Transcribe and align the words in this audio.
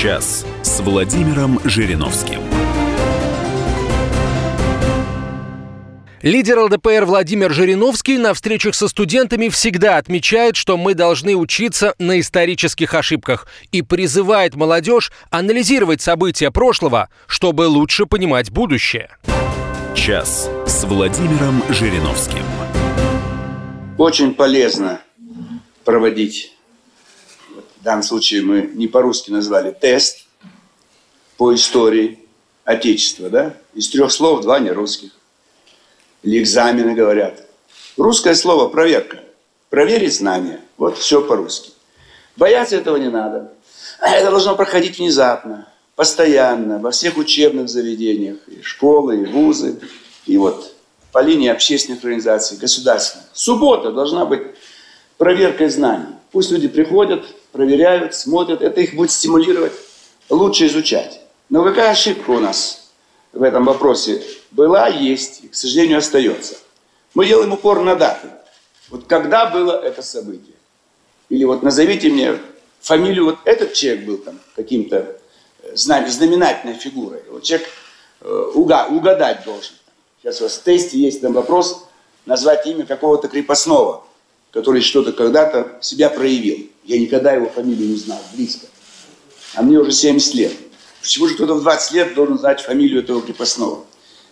Час 0.00 0.46
с 0.62 0.80
Владимиром 0.80 1.60
Жириновским. 1.62 2.40
Лидер 6.22 6.58
ЛДПР 6.60 7.04
Владимир 7.04 7.52
Жириновский 7.52 8.16
на 8.16 8.32
встречах 8.32 8.74
со 8.74 8.88
студентами 8.88 9.50
всегда 9.50 9.98
отмечает, 9.98 10.56
что 10.56 10.78
мы 10.78 10.94
должны 10.94 11.36
учиться 11.36 11.94
на 11.98 12.18
исторических 12.18 12.94
ошибках 12.94 13.46
и 13.72 13.82
призывает 13.82 14.54
молодежь 14.54 15.12
анализировать 15.28 16.00
события 16.00 16.50
прошлого, 16.50 17.10
чтобы 17.26 17.68
лучше 17.68 18.06
понимать 18.06 18.50
будущее. 18.50 19.10
Час 19.94 20.48
с 20.66 20.82
Владимиром 20.84 21.62
Жириновским. 21.68 22.46
Очень 23.98 24.32
полезно 24.32 25.02
проводить, 25.84 26.54
в 27.80 27.82
данном 27.82 28.02
случае 28.02 28.42
мы 28.42 28.70
не 28.74 28.88
по-русски 28.88 29.30
назвали, 29.30 29.70
тест 29.70 30.26
по 31.36 31.54
истории 31.54 32.18
Отечества, 32.64 33.30
да? 33.30 33.56
Из 33.74 33.88
трех 33.88 34.12
слов 34.12 34.42
два 34.42 34.58
не 34.60 34.70
русских 34.70 35.10
или 36.22 36.42
экзамены 36.42 36.94
говорят. 36.94 37.46
Русское 37.96 38.34
слово 38.34 38.68
проверка. 38.68 39.20
Проверить 39.70 40.14
знания. 40.14 40.60
Вот 40.76 40.98
все 40.98 41.22
по-русски. 41.22 41.72
Бояться 42.36 42.76
этого 42.76 42.96
не 42.96 43.08
надо. 43.08 43.52
Это 44.00 44.30
должно 44.30 44.56
проходить 44.56 44.98
внезапно, 44.98 45.68
постоянно, 45.96 46.78
во 46.78 46.90
всех 46.90 47.16
учебных 47.16 47.68
заведениях, 47.68 48.38
и 48.46 48.62
школы, 48.62 49.22
и 49.22 49.26
вузы, 49.26 49.80
и 50.26 50.36
вот 50.36 50.74
по 51.12 51.22
линии 51.22 51.48
общественных 51.48 52.04
организаций, 52.04 52.56
государственных. 52.56 53.26
Суббота 53.32 53.92
должна 53.92 54.24
быть 54.24 54.42
проверкой 55.18 55.68
знаний. 55.70 56.14
Пусть 56.32 56.50
люди 56.50 56.68
приходят, 56.68 57.24
проверяют, 57.52 58.14
смотрят. 58.14 58.62
Это 58.62 58.80
их 58.80 58.94
будет 58.94 59.10
стимулировать 59.10 59.72
лучше 60.28 60.66
изучать. 60.66 61.20
Но 61.48 61.64
какая 61.64 61.90
ошибка 61.90 62.30
у 62.30 62.40
нас 62.40 62.90
в 63.32 63.42
этом 63.42 63.64
вопросе 63.64 64.22
была, 64.50 64.88
есть 64.88 65.44
и, 65.44 65.48
к 65.48 65.54
сожалению, 65.54 65.98
остается. 65.98 66.56
Мы 67.14 67.26
делаем 67.26 67.52
упор 67.52 67.80
на 67.82 67.96
даты. 67.96 68.28
Вот 68.88 69.06
когда 69.06 69.46
было 69.46 69.72
это 69.72 70.02
событие? 70.02 70.54
Или 71.28 71.44
вот 71.44 71.62
назовите 71.62 72.08
мне 72.08 72.38
фамилию, 72.80 73.24
вот 73.24 73.38
этот 73.44 73.72
человек 73.72 74.04
был 74.04 74.18
там 74.18 74.38
каким-то 74.56 75.18
э, 75.62 75.76
знаменательной 75.76 76.74
фигурой. 76.74 77.22
Вот 77.30 77.42
человек 77.42 77.68
э, 78.20 78.52
угадать 78.54 79.44
должен. 79.44 79.74
Сейчас 80.20 80.40
у 80.40 80.44
вас 80.44 80.58
в 80.58 80.62
тесте 80.62 80.98
есть 80.98 81.20
там 81.20 81.32
вопрос 81.32 81.86
назвать 82.26 82.66
имя 82.66 82.84
какого-то 82.84 83.28
крепостного, 83.28 84.04
который 84.52 84.80
что-то 84.82 85.12
когда-то 85.12 85.78
себя 85.80 86.10
проявил. 86.10 86.68
Я 86.84 86.98
никогда 86.98 87.32
его 87.32 87.48
фамилию 87.48 87.88
не 87.88 87.96
знал, 87.96 88.20
близко. 88.34 88.66
А 89.54 89.62
мне 89.62 89.78
уже 89.78 89.92
70 89.92 90.34
лет. 90.34 90.52
Почему 91.00 91.28
же 91.28 91.34
кто-то 91.34 91.54
в 91.54 91.62
20 91.62 91.92
лет 91.92 92.14
должен 92.14 92.38
знать 92.38 92.60
фамилию 92.60 93.02
этого 93.02 93.22
крепостного? 93.22 93.84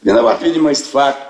Виноват, 0.03 0.43
видимо, 0.43 0.73
факт. 0.75 1.21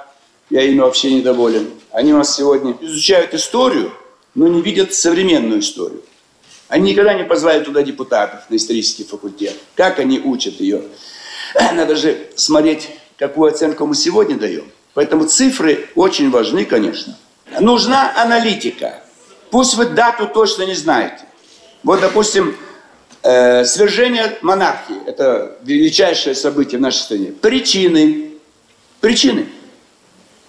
Я 0.50 0.62
ими 0.62 0.80
вообще 0.80 1.12
недоволен. 1.12 1.70
Они 1.90 2.12
у 2.12 2.18
нас 2.18 2.34
сегодня 2.34 2.76
изучают 2.80 3.34
историю, 3.34 3.92
но 4.34 4.48
не 4.48 4.62
видят 4.62 4.94
современную 4.94 5.60
историю. 5.60 6.02
Они 6.68 6.92
никогда 6.92 7.14
не 7.14 7.24
позвали 7.24 7.64
туда 7.64 7.82
депутатов 7.82 8.48
на 8.50 8.56
исторический 8.56 9.04
факультет. 9.04 9.54
Как 9.74 9.98
они 9.98 10.20
учат 10.20 10.60
ее? 10.60 10.82
Надо 11.54 11.96
же 11.96 12.30
смотреть, 12.34 12.90
какую 13.16 13.50
оценку 13.50 13.86
мы 13.86 13.94
сегодня 13.94 14.36
даем. 14.38 14.70
Поэтому 14.94 15.26
цифры 15.26 15.88
очень 15.94 16.30
важны, 16.30 16.64
конечно. 16.64 17.16
Нужна 17.60 18.12
аналитика. 18.16 19.02
Пусть 19.50 19.74
вы 19.74 19.86
дату 19.86 20.26
точно 20.28 20.64
не 20.64 20.74
знаете. 20.74 21.24
Вот, 21.82 22.00
допустим, 22.00 22.56
э, 23.22 23.64
свержение 23.64 24.36
монархии. 24.42 24.96
Это 25.06 25.56
величайшее 25.62 26.34
событие 26.34 26.78
в 26.78 26.82
нашей 26.82 26.98
стране. 26.98 27.26
Причины 27.32 28.28
Причины. 29.00 29.46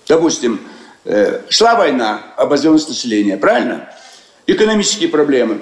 Допустим, 0.08 0.60
э, 1.06 1.42
шла 1.50 1.76
война, 1.76 2.34
обозленность 2.36 2.90
населения, 2.90 3.38
правильно? 3.38 3.90
Экономические 4.48 5.10
проблемы. 5.10 5.62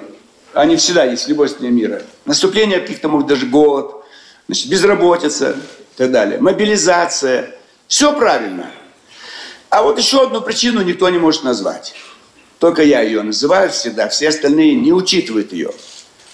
Они 0.54 0.76
всегда 0.76 1.04
есть 1.04 1.26
в 1.26 1.28
любой 1.28 1.50
стране 1.50 1.70
мира. 1.70 2.02
Наступление 2.24 2.80
каких-то, 2.80 3.08
может, 3.08 3.28
даже 3.28 3.44
голод, 3.44 4.04
значит, 4.46 4.68
безработица 4.68 5.50
и 5.50 5.98
так 5.98 6.10
далее. 6.10 6.40
Мобилизация. 6.40 7.54
Все 7.88 8.14
правильно. 8.14 8.70
А 9.70 9.82
вот 9.82 9.98
еще 9.98 10.22
одну 10.22 10.40
причину 10.40 10.82
никто 10.82 11.08
не 11.08 11.18
может 11.18 11.44
назвать. 11.44 11.94
Только 12.58 12.82
я 12.82 13.02
ее 13.02 13.22
называю 13.22 13.70
всегда, 13.70 14.08
все 14.08 14.28
остальные 14.28 14.74
не 14.74 14.92
учитывают 14.92 15.52
ее. 15.52 15.70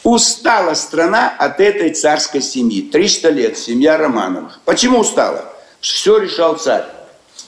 Устала 0.02 0.74
страна 0.74 1.34
от 1.38 1.60
этой 1.60 1.90
царской 1.90 2.42
семьи. 2.42 2.82
300 2.82 3.30
лет, 3.30 3.58
семья 3.58 3.96
Романовых. 3.96 4.60
Почему 4.64 5.00
устала? 5.00 5.52
Все 5.80 6.18
решал 6.18 6.56
царь 6.56 6.84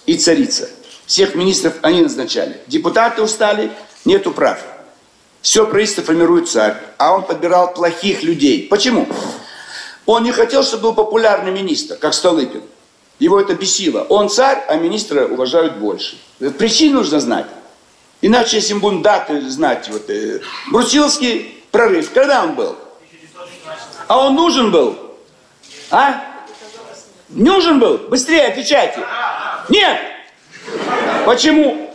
и 0.06 0.16
царица. 0.16 0.68
Всех 1.06 1.34
министров 1.34 1.74
они 1.82 2.02
назначали. 2.02 2.60
Депутаты 2.66 3.22
устали, 3.22 3.70
нету 4.04 4.32
прав. 4.32 4.58
Все 5.42 5.66
правительство 5.66 6.02
формирует 6.02 6.48
царь, 6.48 6.76
а 6.98 7.14
он 7.14 7.22
подбирал 7.22 7.72
плохих 7.72 8.22
людей. 8.22 8.66
Почему? 8.68 9.06
Он 10.04 10.24
не 10.24 10.32
хотел, 10.32 10.64
чтобы 10.64 10.84
был 10.84 10.94
популярный 10.94 11.52
министр, 11.52 11.96
как 11.96 12.14
Столыпин. 12.14 12.62
Его 13.18 13.40
это 13.40 13.54
бесило. 13.54 14.02
Он 14.08 14.28
царь, 14.28 14.62
а 14.68 14.76
министра 14.76 15.26
уважают 15.26 15.76
больше. 15.76 16.18
Причину 16.58 16.98
нужно 16.98 17.20
знать. 17.20 17.46
Иначе, 18.20 18.56
если 18.56 18.74
мы 18.74 18.80
будем 18.80 19.02
даты 19.02 19.48
знать, 19.48 19.88
вот, 19.88 20.08
э, 20.10 20.40
Брусиловский 20.70 21.62
прорыв, 21.70 22.10
когда 22.12 22.42
он 22.42 22.54
был? 22.54 22.76
А 24.08 24.26
он 24.26 24.34
нужен 24.34 24.70
был? 24.70 24.96
А? 25.90 26.24
Нужен 27.28 27.78
был? 27.78 27.98
Быстрее 27.98 28.48
отвечайте. 28.48 29.00
Нет. 29.68 29.98
Почему? 31.24 31.90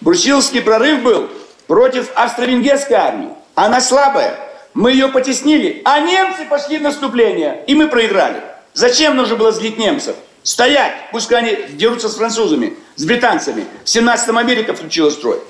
Брусиловский 0.00 0.62
прорыв 0.62 1.02
был 1.02 1.28
против 1.66 2.10
австро-венгерской 2.14 2.96
армии. 2.96 3.30
Она 3.54 3.80
слабая. 3.80 4.38
Мы 4.74 4.92
ее 4.92 5.08
потеснили, 5.08 5.80
а 5.84 6.00
немцы 6.00 6.44
пошли 6.44 6.78
в 6.78 6.82
наступление, 6.82 7.64
и 7.66 7.74
мы 7.74 7.88
проиграли. 7.88 8.42
Зачем 8.74 9.16
нужно 9.16 9.36
было 9.36 9.50
злить 9.50 9.78
немцев? 9.78 10.16
Стоять, 10.46 11.10
пускай 11.10 11.40
они 11.40 11.76
дерутся 11.76 12.08
с 12.08 12.14
французами, 12.14 12.76
с 12.94 13.04
британцами. 13.04 13.66
В 13.82 13.88
17-м 13.88 14.38
Америка 14.38 14.74
включила 14.74 15.10
строй. 15.10 15.40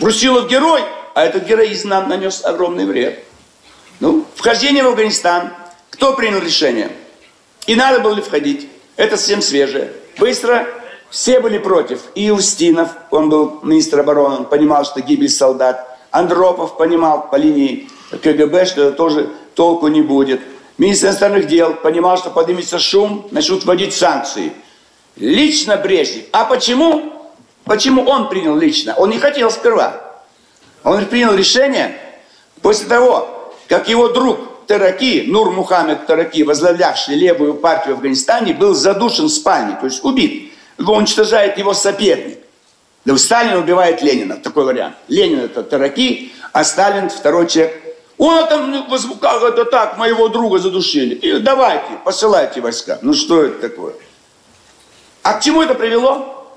Брусилов 0.00 0.48
герой, 0.48 0.80
а 1.14 1.22
этот 1.22 1.44
героизм 1.44 1.90
нам 1.90 2.08
нанес 2.08 2.42
огромный 2.42 2.86
вред. 2.86 3.22
Ну, 4.00 4.24
вхождение 4.34 4.84
в 4.84 4.86
Афганистан. 4.86 5.52
Кто 5.90 6.14
принял 6.14 6.40
решение? 6.40 6.90
И 7.66 7.74
надо 7.74 8.00
было 8.00 8.14
ли 8.14 8.22
входить? 8.22 8.70
Это 8.96 9.18
совсем 9.18 9.42
свежее. 9.42 9.92
Быстро 10.16 10.66
все 11.10 11.38
были 11.40 11.58
против. 11.58 12.00
И 12.14 12.30
Устинов, 12.30 12.88
он 13.10 13.28
был 13.28 13.60
министр 13.62 14.00
обороны, 14.00 14.36
он 14.36 14.44
понимал, 14.46 14.86
что 14.86 15.02
гибель 15.02 15.28
солдат. 15.28 15.98
Андропов 16.10 16.78
понимал 16.78 17.28
по 17.28 17.36
линии 17.36 17.90
КГБ, 18.10 18.64
что 18.64 18.84
это 18.84 18.92
тоже 18.92 19.28
толку 19.54 19.88
не 19.88 20.00
будет. 20.00 20.40
Министр 20.82 21.06
иностранных 21.06 21.46
дел 21.46 21.74
понимал, 21.74 22.18
что 22.18 22.30
поднимется 22.30 22.80
шум, 22.80 23.28
начнут 23.30 23.64
вводить 23.64 23.94
санкции. 23.94 24.52
Лично 25.14 25.76
Брежнев. 25.76 26.24
А 26.32 26.44
почему? 26.44 27.30
Почему 27.62 28.02
он 28.02 28.28
принял 28.28 28.56
лично? 28.56 28.92
Он 28.96 29.10
не 29.10 29.20
хотел 29.20 29.52
сперва. 29.52 30.00
Он 30.82 31.06
принял 31.06 31.34
решение 31.34 31.96
после 32.62 32.88
того, 32.88 33.54
как 33.68 33.88
его 33.88 34.08
друг 34.08 34.66
Тараки, 34.66 35.22
Нур 35.28 35.52
Мухаммед 35.52 36.04
Тараки, 36.06 36.42
возглавлявший 36.42 37.14
левую 37.14 37.54
партию 37.54 37.94
в 37.94 37.98
Афганистане, 37.98 38.52
был 38.52 38.74
задушен 38.74 39.26
в 39.26 39.30
спальне, 39.30 39.76
то 39.78 39.86
есть 39.86 40.04
убит. 40.04 40.52
Его 40.78 40.94
уничтожает 40.94 41.58
его 41.58 41.74
соперник. 41.74 42.38
Да 43.04 43.16
Сталин 43.16 43.56
убивает 43.56 44.02
Ленина, 44.02 44.34
такой 44.34 44.64
вариант. 44.64 44.96
Ленин 45.06 45.38
это 45.44 45.62
Тараки, 45.62 46.32
а 46.52 46.64
Сталин 46.64 47.08
второй 47.08 47.46
человек. 47.46 47.81
Он 48.18 48.46
там, 48.48 48.70
ну, 48.70 48.86
как 49.20 49.42
это 49.42 49.64
так, 49.64 49.98
моего 49.98 50.28
друга 50.28 50.58
задушили. 50.58 51.14
И 51.14 51.38
давайте, 51.38 51.86
посылайте 52.04 52.60
войска. 52.60 52.98
Ну 53.02 53.14
что 53.14 53.42
это 53.42 53.68
такое? 53.68 53.94
А 55.22 55.34
к 55.34 55.40
чему 55.42 55.62
это 55.62 55.74
привело? 55.74 56.48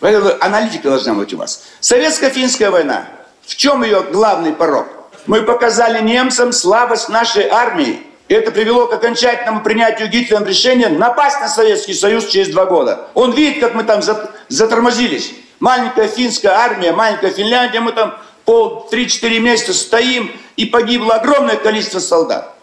Аналитика 0.00 0.90
должна 0.90 1.14
быть 1.14 1.32
у 1.32 1.38
вас. 1.38 1.64
Советско-финская 1.80 2.70
война. 2.70 3.06
В 3.42 3.56
чем 3.56 3.82
ее 3.84 4.02
главный 4.02 4.52
порог? 4.52 4.86
Мы 5.26 5.42
показали 5.42 6.02
немцам 6.02 6.52
слабость 6.52 7.08
нашей 7.08 7.48
армии. 7.48 8.02
Это 8.28 8.50
привело 8.50 8.86
к 8.86 8.92
окончательному 8.94 9.62
принятию 9.62 10.08
Гитлером 10.08 10.44
решения 10.44 10.88
напасть 10.88 11.40
на 11.40 11.48
Советский 11.48 11.94
Союз 11.94 12.26
через 12.26 12.48
два 12.48 12.64
года. 12.64 13.08
Он 13.14 13.32
видит, 13.32 13.60
как 13.60 13.74
мы 13.74 13.84
там 13.84 14.00
затормозились. 14.48 15.34
Маленькая 15.60 16.08
финская 16.08 16.52
армия, 16.52 16.92
маленькая 16.92 17.30
Финляндия, 17.30 17.80
мы 17.80 17.92
там 17.92 18.18
пол, 18.44 18.86
три-четыре 18.90 19.40
месяца 19.40 19.72
стоим, 19.72 20.30
и 20.56 20.66
погибло 20.66 21.14
огромное 21.14 21.56
количество 21.56 21.98
солдат. 21.98 22.54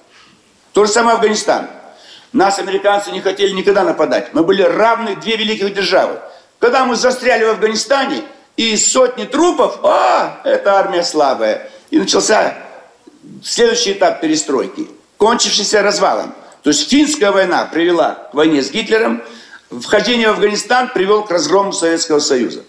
То 0.74 0.86
же 0.86 0.92
самое 0.92 1.16
Афганистан. 1.16 1.68
Нас, 2.34 2.60
американцы, 2.60 3.12
не 3.12 3.22
хотели 3.22 3.52
никогда 3.52 3.84
нападать. 3.84 4.34
Мы 4.34 4.44
были 4.44 4.62
равны 4.62 5.16
две 5.16 5.36
великих 5.36 5.74
державы. 5.74 6.20
Когда 6.60 6.86
мы 6.86 6.96
застряли 6.96 7.44
в 7.44 7.50
Афганистане, 7.50 8.24
и 8.58 8.78
сотни 8.78 9.26
трупов, 9.26 9.80
а, 9.84 10.42
эта 10.44 10.76
армия 10.76 11.04
слабая. 11.04 11.70
И 11.90 11.98
начался 11.98 12.56
следующий 13.44 13.94
этап 13.94 14.22
перестройки. 14.22 14.88
кончившийся 15.18 15.84
развалом. 15.84 16.34
То 16.64 16.72
есть 16.72 16.90
финская 16.90 17.32
война 17.32 17.66
привела 17.66 18.28
к 18.32 18.34
войне 18.34 18.64
с 18.64 18.72
Гитлером, 18.72 19.22
вхождение 19.70 20.30
в 20.30 20.32
Афганистан 20.32 20.90
привел 20.90 21.24
к 21.24 21.30
разгрому 21.30 21.74
Советского 21.74 22.18
Союза. 22.18 22.64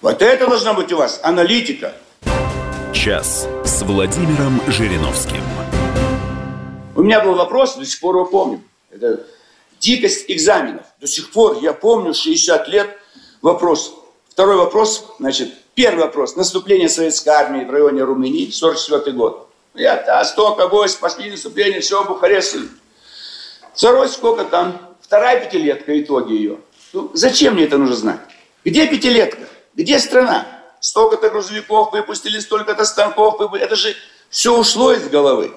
Вот 0.00 0.22
это 0.22 0.46
должна 0.46 0.72
быть 0.72 0.90
у 0.90 0.96
вас 0.96 1.20
аналитика. 1.22 1.92
Час 2.92 3.46
с 3.64 3.82
Владимиром 3.82 4.60
Жириновским. 4.66 5.42
У 6.96 7.02
меня 7.02 7.20
был 7.20 7.34
вопрос, 7.34 7.76
до 7.76 7.84
сих 7.84 8.00
пор 8.00 8.16
его 8.16 8.24
помню. 8.24 8.62
Это 8.90 9.26
дикость 9.78 10.24
экзаменов. 10.28 10.84
До 11.00 11.06
сих 11.06 11.30
пор 11.30 11.58
я 11.60 11.72
помню, 11.74 12.14
60 12.14 12.66
лет, 12.68 12.98
вопрос. 13.42 13.94
Второй 14.30 14.56
вопрос, 14.56 15.06
значит, 15.18 15.52
первый 15.74 16.04
вопрос. 16.04 16.34
Наступление 16.36 16.88
советской 16.88 17.28
армии 17.28 17.64
в 17.64 17.70
районе 17.70 18.02
Румынии, 18.02 18.50
44 18.50 19.16
год. 19.16 19.48
Я, 19.74 20.02
да, 20.02 20.24
столько 20.24 20.66
войск, 20.66 20.98
пошли 20.98 21.30
наступление, 21.30 21.80
все, 21.80 22.04
Бухарест. 22.04 22.56
Второй, 23.74 24.08
сколько 24.08 24.44
там? 24.44 24.96
Вторая 25.02 25.44
пятилетка, 25.44 26.00
итоги 26.00 26.32
ее. 26.32 26.58
Ну, 26.92 27.10
зачем 27.14 27.54
мне 27.54 27.64
это 27.64 27.78
нужно 27.78 27.96
знать? 27.96 28.20
Где 28.64 28.86
пятилетка? 28.86 29.46
Где 29.74 29.98
страна? 29.98 30.57
Столько-то 30.80 31.30
грузовиков 31.30 31.92
выпустили, 31.92 32.38
столько-то 32.38 32.84
станков 32.84 33.38
выпустили. 33.38 33.64
Это 33.64 33.76
же 33.76 33.94
все 34.30 34.56
ушло 34.56 34.92
из 34.92 35.08
головы. 35.08 35.52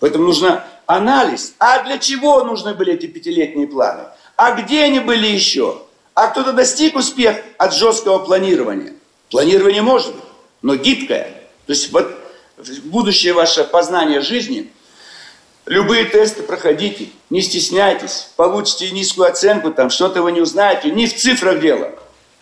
Поэтому 0.00 0.24
нужно 0.24 0.64
анализ. 0.86 1.54
А 1.58 1.82
для 1.84 1.98
чего 1.98 2.42
нужны 2.44 2.74
были 2.74 2.94
эти 2.94 3.06
пятилетние 3.06 3.66
планы? 3.66 4.04
А 4.36 4.52
где 4.52 4.84
они 4.84 5.00
были 5.00 5.26
еще? 5.26 5.82
А 6.14 6.28
кто-то 6.28 6.52
достиг 6.52 6.96
успех 6.96 7.36
от 7.58 7.74
жесткого 7.74 8.18
планирования? 8.18 8.94
Планирование 9.30 9.82
может 9.82 10.14
быть, 10.14 10.24
но 10.60 10.74
гибкое. 10.74 11.42
То 11.66 11.72
есть 11.72 11.92
вот 11.92 12.12
будущее 12.84 13.32
ваше 13.32 13.64
познание 13.64 14.20
жизни, 14.20 14.72
любые 15.66 16.04
тесты 16.06 16.42
проходите, 16.42 17.08
не 17.30 17.40
стесняйтесь, 17.40 18.28
получите 18.36 18.90
низкую 18.90 19.28
оценку, 19.28 19.70
там 19.70 19.90
что-то 19.90 20.22
вы 20.22 20.32
не 20.32 20.40
узнаете, 20.40 20.90
не 20.90 21.06
в 21.06 21.16
цифрах 21.16 21.60
дело. 21.60 21.92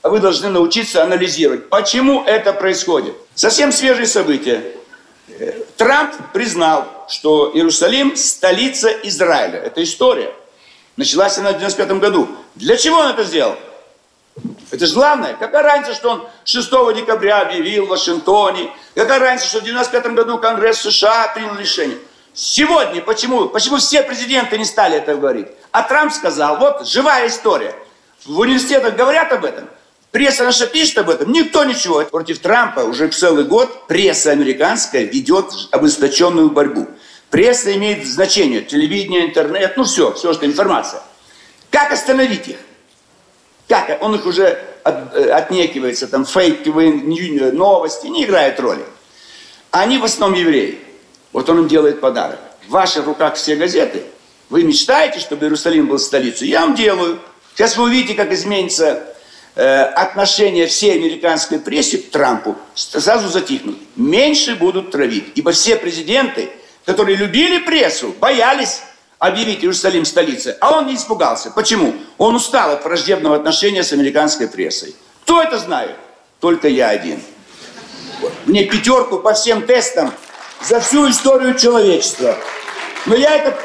А 0.03 0.09
вы 0.09 0.21
должны 0.21 0.49
научиться 0.49 1.03
анализировать, 1.03 1.69
почему 1.69 2.25
это 2.25 2.53
происходит. 2.55 3.15
Совсем 3.35 3.71
свежие 3.71 4.07
события. 4.07 4.63
Трамп 5.77 6.15
признал, 6.33 6.87
что 7.09 7.51
Иерусалим– 7.55 8.15
столица 8.17 8.91
Израиля. 9.05 9.59
Это 9.59 9.83
история. 9.83 10.33
Началась 10.97 11.37
она 11.39 11.53
в 11.53 11.59
95 11.59 11.93
году. 11.99 12.29
Для 12.55 12.77
чего 12.77 12.99
он 12.99 13.11
это 13.11 13.25
сделал? 13.25 13.57
Это 14.71 14.87
же 14.87 14.95
главное. 14.95 15.35
Какая 15.35 15.63
разница, 15.63 15.95
что 15.95 16.11
он 16.11 16.29
6 16.45 16.71
декабря 16.95 17.41
объявил 17.41 17.87
в 17.87 17.89
Вашингтоне? 17.89 18.71
Какая 18.95 19.19
разница, 19.19 19.49
что 19.49 19.61
в 19.61 19.65
95 19.65 20.15
году 20.15 20.39
Конгресс 20.39 20.81
США 20.81 21.29
принял 21.35 21.57
решение? 21.57 21.99
Сегодня 22.33 23.03
почему? 23.03 23.49
Почему 23.49 23.77
все 23.79 24.03
президенты 24.03 24.57
не 24.57 24.65
стали 24.65 24.97
это 24.97 25.17
говорить? 25.17 25.49
А 25.73 25.83
Трамп 25.83 26.13
сказал, 26.13 26.59
вот 26.59 26.87
живая 26.87 27.29
история. 27.29 27.75
В 28.25 28.39
университетах 28.39 28.95
говорят 28.95 29.33
об 29.33 29.45
этом. 29.45 29.69
Пресса 30.11 30.43
наша 30.43 30.67
пишет 30.67 30.99
об 30.99 31.11
этом, 31.11 31.31
никто 31.31 31.65
ничего. 31.65 32.05
Против 32.05 32.41
Трампа 32.41 32.81
уже 32.81 33.09
целый 33.09 33.45
год 33.45 33.87
пресса 33.87 34.33
американская 34.33 35.05
ведет 35.05 35.53
ожесточенную 35.71 36.51
борьбу. 36.51 36.89
Пресса 37.31 37.73
имеет 37.77 38.05
значение, 38.05 38.63
телевидение, 38.63 39.27
интернет, 39.27 39.77
ну 39.77 39.85
все, 39.85 40.13
все, 40.15 40.33
что 40.33 40.47
информация. 40.47 41.01
Как 41.71 41.93
остановить 41.93 42.49
их? 42.49 42.57
Как? 43.69 44.03
Он 44.03 44.17
их 44.17 44.27
уже 44.27 44.59
от, 44.83 45.15
э, 45.15 45.31
отнекивается, 45.31 46.09
там 46.09 46.25
фейковые 46.25 46.93
новости, 47.53 48.09
не 48.09 48.25
играет 48.25 48.59
роли. 48.59 48.85
Они 49.71 49.99
в 49.99 50.05
основном 50.05 50.37
евреи. 50.37 50.81
Вот 51.33 51.49
он 51.49 51.61
им 51.61 51.69
делает 51.69 52.01
подарок. 52.01 52.41
В 52.67 52.71
ваших 52.71 53.07
руках 53.07 53.37
все 53.37 53.55
газеты. 53.55 54.03
Вы 54.49 54.65
мечтаете, 54.65 55.21
чтобы 55.21 55.47
Иерусалим 55.47 55.87
был 55.87 56.01
столицей? 56.01 56.49
Я 56.49 56.63
вам 56.63 56.75
делаю. 56.75 57.21
Сейчас 57.55 57.77
вы 57.77 57.85
увидите, 57.85 58.15
как 58.15 58.33
изменится 58.33 59.10
Э, 59.57 59.83
отношения 59.83 60.67
всей 60.67 60.95
американской 60.95 61.59
прессе 61.59 61.99
к 61.99 62.11
Трампу 62.11 62.57
сразу 62.75 63.29
затихнут. 63.29 63.79
Меньше 63.97 64.55
будут 64.55 64.93
травить. 64.93 65.33
Ибо 65.35 65.51
все 65.53 65.77
президенты, 65.77 66.51
которые 66.85 67.17
любили 67.17 67.59
прессу, 67.59 68.15
боялись 68.21 68.83
объявить 69.19 69.63
Иерусалим 69.63 70.05
столицей. 70.05 70.55
А 70.61 70.79
он 70.79 70.87
не 70.87 70.95
испугался. 70.95 71.51
Почему? 71.51 71.95
Он 72.17 72.37
устал 72.37 72.73
от 72.73 72.85
враждебного 72.85 73.37
отношения 73.37 73.83
с 73.83 73.93
американской 73.93 74.49
прессой. 74.49 74.95
Кто 75.25 75.43
это 75.43 75.59
знает? 75.59 75.97
Только 76.39 76.69
я 76.69 76.89
один. 76.89 77.21
Мне 78.47 78.65
пятерку 78.65 79.19
по 79.19 79.35
всем 79.35 79.67
тестам 79.67 80.13
за 80.63 80.81
всю 80.81 81.11
историю 81.11 81.59
человечества. 81.59 82.37
Но 83.07 83.17
я 83.17 83.35
это 83.35 83.59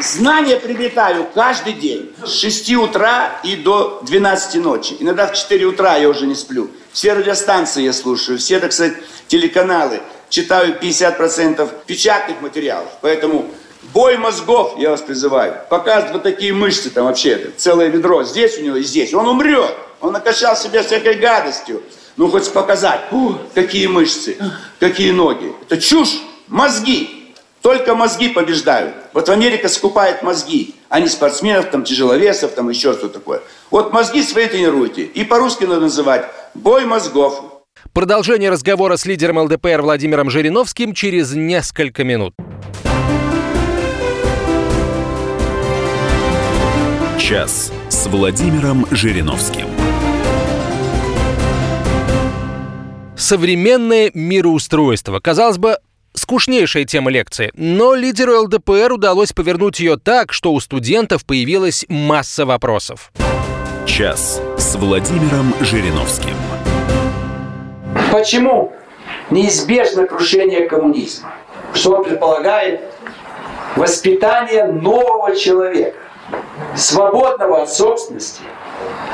Знания 0.00 0.56
приобретаю 0.56 1.26
каждый 1.34 1.72
день. 1.72 2.12
С 2.24 2.40
6 2.40 2.74
утра 2.74 3.40
и 3.42 3.56
до 3.56 4.00
12 4.02 4.62
ночи. 4.62 4.96
Иногда 5.00 5.26
в 5.26 5.34
4 5.34 5.64
утра 5.64 5.96
я 5.96 6.08
уже 6.08 6.26
не 6.26 6.34
сплю. 6.34 6.70
Все 6.92 7.14
радиостанции 7.14 7.82
я 7.82 7.92
слушаю, 7.92 8.38
все, 8.38 8.60
так 8.60 8.72
сказать, 8.72 8.94
телеканалы. 9.28 10.00
Читаю 10.28 10.74
50% 10.80 11.68
печатных 11.86 12.40
материалов. 12.40 12.88
Поэтому 13.00 13.46
бой 13.94 14.18
мозгов, 14.18 14.74
я 14.78 14.90
вас 14.90 15.00
призываю. 15.00 15.60
Показывают 15.70 16.12
вот 16.12 16.22
такие 16.22 16.52
мышцы 16.52 16.90
там 16.90 17.06
вообще. 17.06 17.30
Это, 17.30 17.50
целое 17.56 17.88
ведро 17.88 18.24
здесь 18.24 18.58
у 18.58 18.62
него 18.62 18.76
и 18.76 18.82
здесь. 18.82 19.14
Он 19.14 19.26
умрет. 19.26 19.74
Он 20.00 20.12
накачал 20.12 20.56
себя 20.56 20.82
всякой 20.82 21.14
гадостью. 21.14 21.82
Ну, 22.16 22.30
хоть 22.30 22.50
показать, 22.52 23.00
Ух, 23.10 23.36
какие 23.54 23.86
мышцы, 23.86 24.36
какие 24.80 25.10
ноги. 25.10 25.52
Это 25.62 25.80
чушь, 25.80 26.18
мозги. 26.48 27.25
Только 27.66 27.96
мозги 27.96 28.28
побеждают. 28.28 28.94
Вот 29.12 29.28
Америка 29.28 29.68
скупает 29.68 30.22
мозги, 30.22 30.76
а 30.88 31.00
не 31.00 31.08
спортсменов, 31.08 31.68
там, 31.68 31.82
тяжеловесов, 31.82 32.52
там, 32.52 32.68
еще 32.68 32.92
что 32.92 33.08
такое. 33.08 33.42
Вот 33.72 33.92
мозги 33.92 34.22
свои 34.22 34.46
тренируйте. 34.46 35.02
И 35.02 35.24
по-русски 35.24 35.64
надо 35.64 35.80
называть 35.80 36.26
«бой 36.54 36.84
мозгов». 36.84 37.64
Продолжение 37.92 38.50
разговора 38.50 38.96
с 38.96 39.04
лидером 39.04 39.38
ЛДПР 39.38 39.82
Владимиром 39.82 40.30
Жириновским 40.30 40.94
через 40.94 41.34
несколько 41.34 42.04
минут. 42.04 42.34
Час 47.18 47.72
с 47.88 48.06
Владимиром 48.06 48.86
Жириновским. 48.92 49.66
Современное 53.16 54.12
мироустройство. 54.14 55.18
Казалось 55.18 55.58
бы, 55.58 55.78
Скучнейшая 56.16 56.86
тема 56.86 57.10
лекции, 57.10 57.52
но 57.54 57.94
лидеру 57.94 58.40
ЛДПР 58.44 58.90
удалось 58.90 59.34
повернуть 59.34 59.80
ее 59.80 59.98
так, 59.98 60.32
что 60.32 60.54
у 60.54 60.60
студентов 60.60 61.26
появилась 61.26 61.84
масса 61.90 62.46
вопросов. 62.46 63.12
Час 63.86 64.40
с 64.56 64.76
Владимиром 64.76 65.52
Жириновским. 65.60 66.34
Почему 68.10 68.72
неизбежно 69.30 70.06
крушение 70.06 70.66
коммунизма? 70.66 71.34
Что 71.74 71.96
он 71.96 72.04
предполагает? 72.04 72.80
Воспитание 73.76 74.64
нового 74.64 75.36
человека, 75.36 75.98
свободного 76.74 77.62
от 77.62 77.70
собственности, 77.70 78.40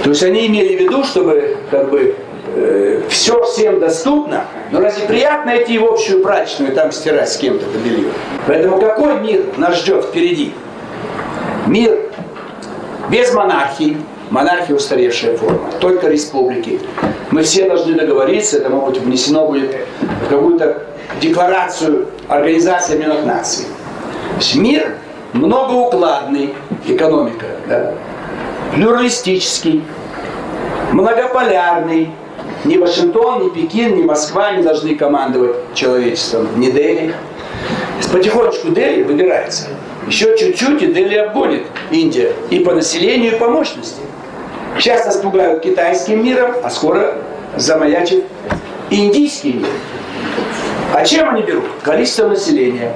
То 0.03 0.11
есть 0.11 0.23
они 0.23 0.47
имели 0.47 0.77
в 0.77 0.81
виду, 0.81 1.05
чтобы 1.05 1.57
как 1.71 1.91
бы 1.91 2.15
э, 2.55 3.03
все 3.09 3.43
всем 3.45 3.81
доступно, 3.81 4.45
но 4.71 4.81
разве 4.81 5.07
приятно 5.07 5.57
идти 5.63 5.79
в 5.79 5.85
общую 5.85 6.23
прачечную 6.23 6.73
и 6.73 6.75
там 6.75 6.93
стирать 6.93 7.31
с 7.31 7.37
кем-то 7.37 7.67
это 7.67 7.79
белье? 7.79 8.11
Поэтому 8.47 8.79
какой 8.81 9.21
мир 9.21 9.45
нас 9.57 9.79
ждет 9.81 10.05
впереди? 10.05 10.53
Мир 11.67 11.99
без 13.11 13.33
монархии, 13.35 13.99
монархия 14.31 14.77
устаревшая 14.77 15.37
форма, 15.37 15.71
только 15.81 16.09
республики. 16.09 16.81
Мы 17.31 17.43
все 17.43 17.69
должны 17.69 17.95
договориться, 17.95 18.59
это 18.59 18.71
может 18.71 18.95
быть 18.95 19.03
внесено 19.05 19.47
будет 19.47 19.75
в 20.25 20.29
какую-то 20.29 20.83
декларацию 21.21 22.07
Организации 22.29 22.95
Объединенных 22.95 23.27
Наций. 23.27 23.67
То 23.67 24.37
есть 24.39 24.55
мир 24.55 24.97
многоукладный, 25.33 26.55
экономика, 26.87 27.47
да, 27.69 27.95
плюралистический, 28.75 29.85
многополярный. 30.93 32.11
Ни 32.65 32.77
Вашингтон, 32.77 33.45
ни 33.45 33.49
Пекин, 33.49 33.97
ни 33.97 34.03
Москва 34.03 34.53
не 34.53 34.63
должны 34.63 34.95
командовать 34.95 35.57
человечеством, 35.75 36.47
ни 36.57 36.71
Дели. 36.71 37.15
Потихонечку 38.13 38.69
Дели 38.69 39.03
выбирается. 39.03 39.69
Еще 40.07 40.37
чуть-чуть, 40.37 40.83
и 40.83 40.87
Дели 40.93 41.15
обгонит 41.15 41.63
Индия 41.91 42.33
и 42.51 42.59
по 42.59 42.75
населению, 42.75 43.37
и 43.37 43.39
по 43.39 43.49
мощности. 43.49 44.03
Сейчас 44.81 45.05
нас 45.05 45.19
пугают 45.19 45.63
китайским 45.63 46.25
миром, 46.25 46.55
а 46.65 46.71
скоро 46.71 47.19
замаячит 47.55 48.25
индийский 48.89 49.53
мир. 49.53 49.69
А 50.95 51.05
чем 51.05 51.29
они 51.29 51.43
берут? 51.43 51.65
Количество 51.83 52.29
населения. 52.29 52.95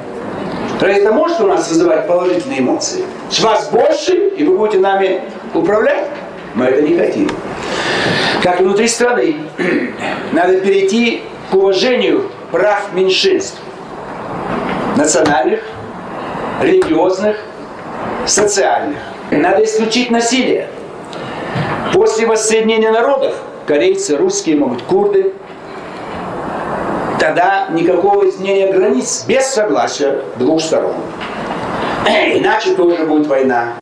Разве 0.80 1.02
это 1.02 1.12
может 1.12 1.42
у 1.42 1.46
нас 1.46 1.68
вызывать 1.68 2.06
положительные 2.06 2.60
эмоции? 2.60 3.04
С 3.28 3.38
вас 3.40 3.68
больше, 3.68 4.14
и 4.14 4.44
вы 4.44 4.56
будете 4.56 4.78
нами 4.78 5.20
управлять? 5.52 6.06
Мы 6.54 6.64
это 6.64 6.80
не 6.80 6.96
хотим. 6.96 7.28
Как 8.42 8.60
внутри 8.60 8.88
страны, 8.88 9.36
надо 10.32 10.60
перейти 10.60 11.22
к 11.50 11.54
уважению 11.54 12.30
прав 12.50 12.94
меньшинств. 12.94 13.60
Национальных, 14.96 15.60
религиозных, 16.62 17.36
социальных. 18.24 18.96
Надо 19.30 19.62
исключить 19.62 20.10
насилие. 20.10 20.70
После 21.94 22.26
воссоединения 22.26 22.90
народов, 22.90 23.36
корейцы, 23.66 24.16
русские, 24.16 24.56
могут 24.56 24.82
курды, 24.82 25.32
тогда 27.20 27.68
никакого 27.70 28.28
изменения 28.28 28.72
границ 28.72 29.24
без 29.28 29.46
согласия 29.46 30.20
двух 30.36 30.60
сторон. 30.60 30.96
Иначе 32.04 32.74
тоже 32.74 33.06
будет 33.06 33.28
война. 33.28 33.78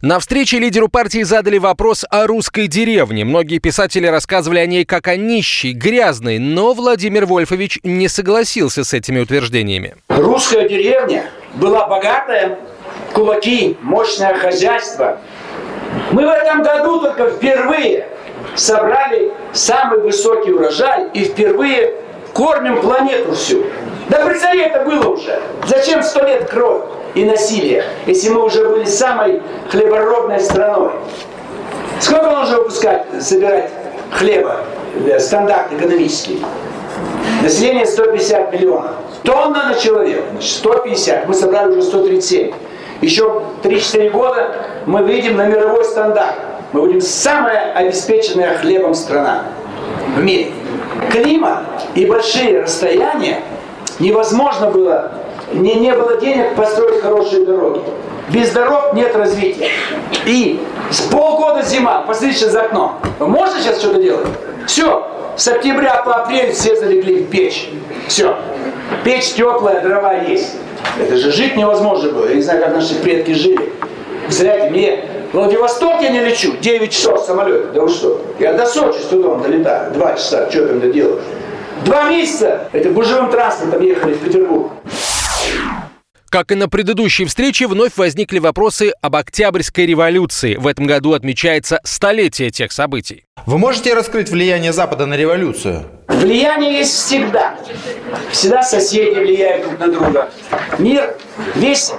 На 0.00 0.18
встрече 0.18 0.58
лидеру 0.58 0.88
партии 0.88 1.22
задали 1.22 1.58
вопрос 1.58 2.06
о 2.08 2.26
русской 2.26 2.66
деревне. 2.66 3.26
Многие 3.26 3.58
писатели 3.58 4.06
рассказывали 4.06 4.58
о 4.58 4.66
ней 4.66 4.86
как 4.86 5.08
о 5.08 5.16
нищей, 5.16 5.72
грязной, 5.72 6.38
но 6.38 6.72
Владимир 6.72 7.26
Вольфович 7.26 7.80
не 7.82 8.08
согласился 8.08 8.84
с 8.84 8.94
этими 8.94 9.20
утверждениями. 9.20 9.96
Русская 10.08 10.66
деревня 10.66 11.26
была 11.56 11.86
богатая, 11.86 12.58
кулаки, 13.12 13.76
мощное 13.82 14.34
хозяйство. 14.34 15.20
Мы 16.12 16.26
в 16.26 16.30
этом 16.30 16.62
году 16.62 17.00
только 17.00 17.30
впервые 17.30 18.08
собрали 18.54 19.32
самый 19.52 20.00
высокий 20.00 20.52
урожай 20.52 21.08
и 21.12 21.24
впервые 21.24 21.94
кормим 22.32 22.80
планету 22.80 23.32
всю. 23.32 23.64
Да 24.08 24.24
при 24.26 24.60
это 24.60 24.84
было 24.84 25.08
уже. 25.10 25.40
Зачем 25.66 26.02
сто 26.02 26.24
лет 26.24 26.50
кровь 26.50 26.82
и 27.14 27.24
насилие, 27.24 27.84
если 28.06 28.28
мы 28.28 28.44
уже 28.44 28.68
были 28.68 28.84
самой 28.84 29.42
хлеборобной 29.70 30.40
страной? 30.40 30.92
Сколько 32.00 32.30
нужно 32.30 32.58
выпускать, 32.58 33.06
собирать 33.20 33.70
хлеба, 34.12 34.58
стандарт 35.18 35.72
экономический? 35.72 36.44
Население 37.42 37.86
150 37.86 38.52
миллионов. 38.52 38.92
Тонна 39.22 39.68
на 39.70 39.74
человека, 39.74 40.22
150. 40.40 41.28
Мы 41.28 41.34
собрали 41.34 41.72
уже 41.72 41.82
137. 41.82 42.52
Еще 43.00 43.42
3-4 43.62 44.10
года 44.10 44.54
мы 44.86 45.02
выйдем 45.02 45.36
на 45.36 45.46
мировой 45.46 45.84
стандарт. 45.84 46.36
Мы 46.72 46.80
будем 46.80 47.00
самая 47.00 47.72
обеспеченная 47.72 48.58
хлебом 48.58 48.94
страна 48.94 49.44
в 50.16 50.22
мире. 50.22 50.50
Климат 51.10 51.64
и 51.94 52.06
большие 52.06 52.62
расстояния 52.62 53.40
невозможно 53.98 54.70
было, 54.70 55.12
не, 55.52 55.74
не 55.74 55.92
было 55.92 56.16
денег 56.16 56.54
построить 56.54 57.00
хорошие 57.00 57.44
дороги. 57.44 57.80
Без 58.30 58.50
дорог 58.50 58.94
нет 58.94 59.14
развития. 59.14 59.68
И 60.24 60.60
с 60.90 61.02
полгода 61.02 61.62
зима, 61.62 62.02
посмотрите 62.06 62.48
за 62.48 62.62
окно. 62.62 62.98
Можно 63.20 63.60
сейчас 63.60 63.78
что-то 63.78 64.02
делать? 64.02 64.26
Все, 64.66 65.06
с 65.36 65.46
октября 65.48 66.02
по 66.02 66.14
апрель 66.14 66.52
все 66.52 66.74
залегли 66.76 67.24
в 67.24 67.30
печь. 67.30 67.68
Все. 68.08 68.36
Печь 69.04 69.34
теплая, 69.34 69.80
дрова 69.82 70.14
есть. 70.14 70.56
Это 70.98 71.16
же 71.16 71.32
жить 71.32 71.56
невозможно 71.56 72.10
было. 72.12 72.28
Я 72.28 72.36
не 72.36 72.42
знаю, 72.42 72.62
как 72.62 72.74
наши 72.74 72.94
предки 72.96 73.32
жили. 73.32 73.72
Представляете, 74.24 74.70
мне 74.70 75.04
в 75.32 75.36
Владивосток 75.36 76.00
я 76.02 76.10
не 76.10 76.20
лечу, 76.20 76.52
9 76.60 76.92
часов 76.92 77.24
самолет. 77.24 77.72
Да 77.72 77.82
вы 77.82 77.88
что? 77.88 78.20
Я 78.38 78.54
до 78.54 78.66
Сочи 78.66 78.98
с 78.98 79.06
трудом 79.06 79.42
долетаю, 79.42 79.92
2 79.92 80.14
часа, 80.14 80.50
что 80.50 80.68
там 80.68 80.92
делаешь? 80.92 81.22
Два 81.84 82.04
месяца 82.04 82.68
это 82.72 82.88
гужевым 82.90 83.30
транспортом 83.30 83.82
ехали 83.82 84.14
в 84.14 84.20
Петербург. 84.20 84.70
Как 86.34 86.50
и 86.50 86.56
на 86.56 86.68
предыдущей 86.68 87.26
встрече, 87.26 87.68
вновь 87.68 87.96
возникли 87.96 88.40
вопросы 88.40 88.92
об 89.00 89.14
Октябрьской 89.14 89.86
революции. 89.86 90.56
В 90.56 90.66
этом 90.66 90.84
году 90.84 91.12
отмечается 91.12 91.78
столетие 91.84 92.50
тех 92.50 92.72
событий. 92.72 93.24
Вы 93.46 93.56
можете 93.56 93.94
раскрыть 93.94 94.30
влияние 94.30 94.72
Запада 94.72 95.06
на 95.06 95.14
революцию? 95.14 95.86
Влияние 96.08 96.78
есть 96.78 96.92
всегда. 96.92 97.56
Всегда 98.32 98.64
соседи 98.64 99.16
влияют 99.16 99.64
друг 99.64 99.78
на 99.78 99.92
друга. 99.92 100.30
Мир 100.80 101.16
весь, 101.54 101.92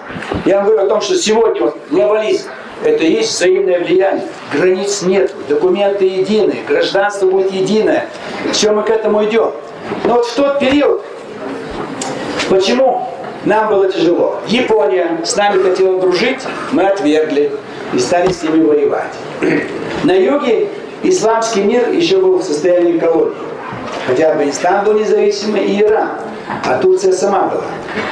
я 0.44 0.58
вам 0.58 0.66
говорю 0.66 0.86
о 0.86 0.90
том, 0.90 1.00
что 1.00 1.16
сегодня 1.16 1.62
вот 1.62 1.78
глобализм, 1.90 2.50
это 2.84 3.06
и 3.06 3.14
есть 3.14 3.32
взаимное 3.32 3.86
влияние. 3.86 4.28
Границ 4.52 5.02
нет, 5.04 5.34
документы 5.48 6.04
едины, 6.04 6.58
гражданство 6.68 7.28
будет 7.28 7.54
единое. 7.54 8.10
Все 8.52 8.74
мы 8.74 8.84
к 8.84 8.90
этому 8.90 9.24
идем. 9.24 9.54
Но 10.04 10.16
вот 10.16 10.26
в 10.26 10.36
тот 10.36 10.60
период, 10.60 11.06
почему 12.50 13.15
нам 13.46 13.70
было 13.70 13.92
тяжело. 13.92 14.40
Япония 14.48 15.22
с 15.24 15.36
нами 15.36 15.62
хотела 15.62 16.00
дружить, 16.02 16.42
мы 16.72 16.84
отвергли 16.84 17.52
и 17.94 18.00
стали 18.00 18.32
с 18.32 18.44
ними 18.44 18.64
воевать. 18.64 19.14
На 20.04 20.14
юге 20.14 20.70
исламский 21.04 21.62
мир 21.62 21.90
еще 21.92 22.18
был 22.18 22.40
в 22.40 22.44
состоянии 22.44 22.98
колонии. 22.98 23.36
Хотя 24.08 24.32
Афганистан 24.32 24.84
был 24.84 24.94
независимый 24.94 25.66
и 25.66 25.82
Иран. 25.82 26.10
А 26.66 26.78
Турция 26.80 27.12
сама 27.12 27.48
была 27.48 27.64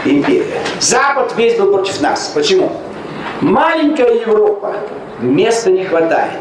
империя. 0.06 0.60
Запад 0.80 1.34
весь 1.38 1.56
был 1.58 1.72
против 1.72 2.02
нас. 2.02 2.32
Почему? 2.34 2.72
Маленькая 3.42 4.14
Европа. 4.14 4.76
Места 5.20 5.72
не 5.72 5.84
хватает. 5.84 6.34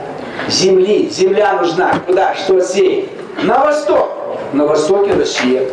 Земли. 0.49 1.09
Земля 1.11 1.55
нужна. 1.55 1.95
Куда? 2.07 2.35
Что 2.35 2.61
сеять? 2.61 3.09
На 3.43 3.59
восток. 3.65 4.11
На 4.53 4.67
востоке 4.67 5.13
Россия. 5.13 5.65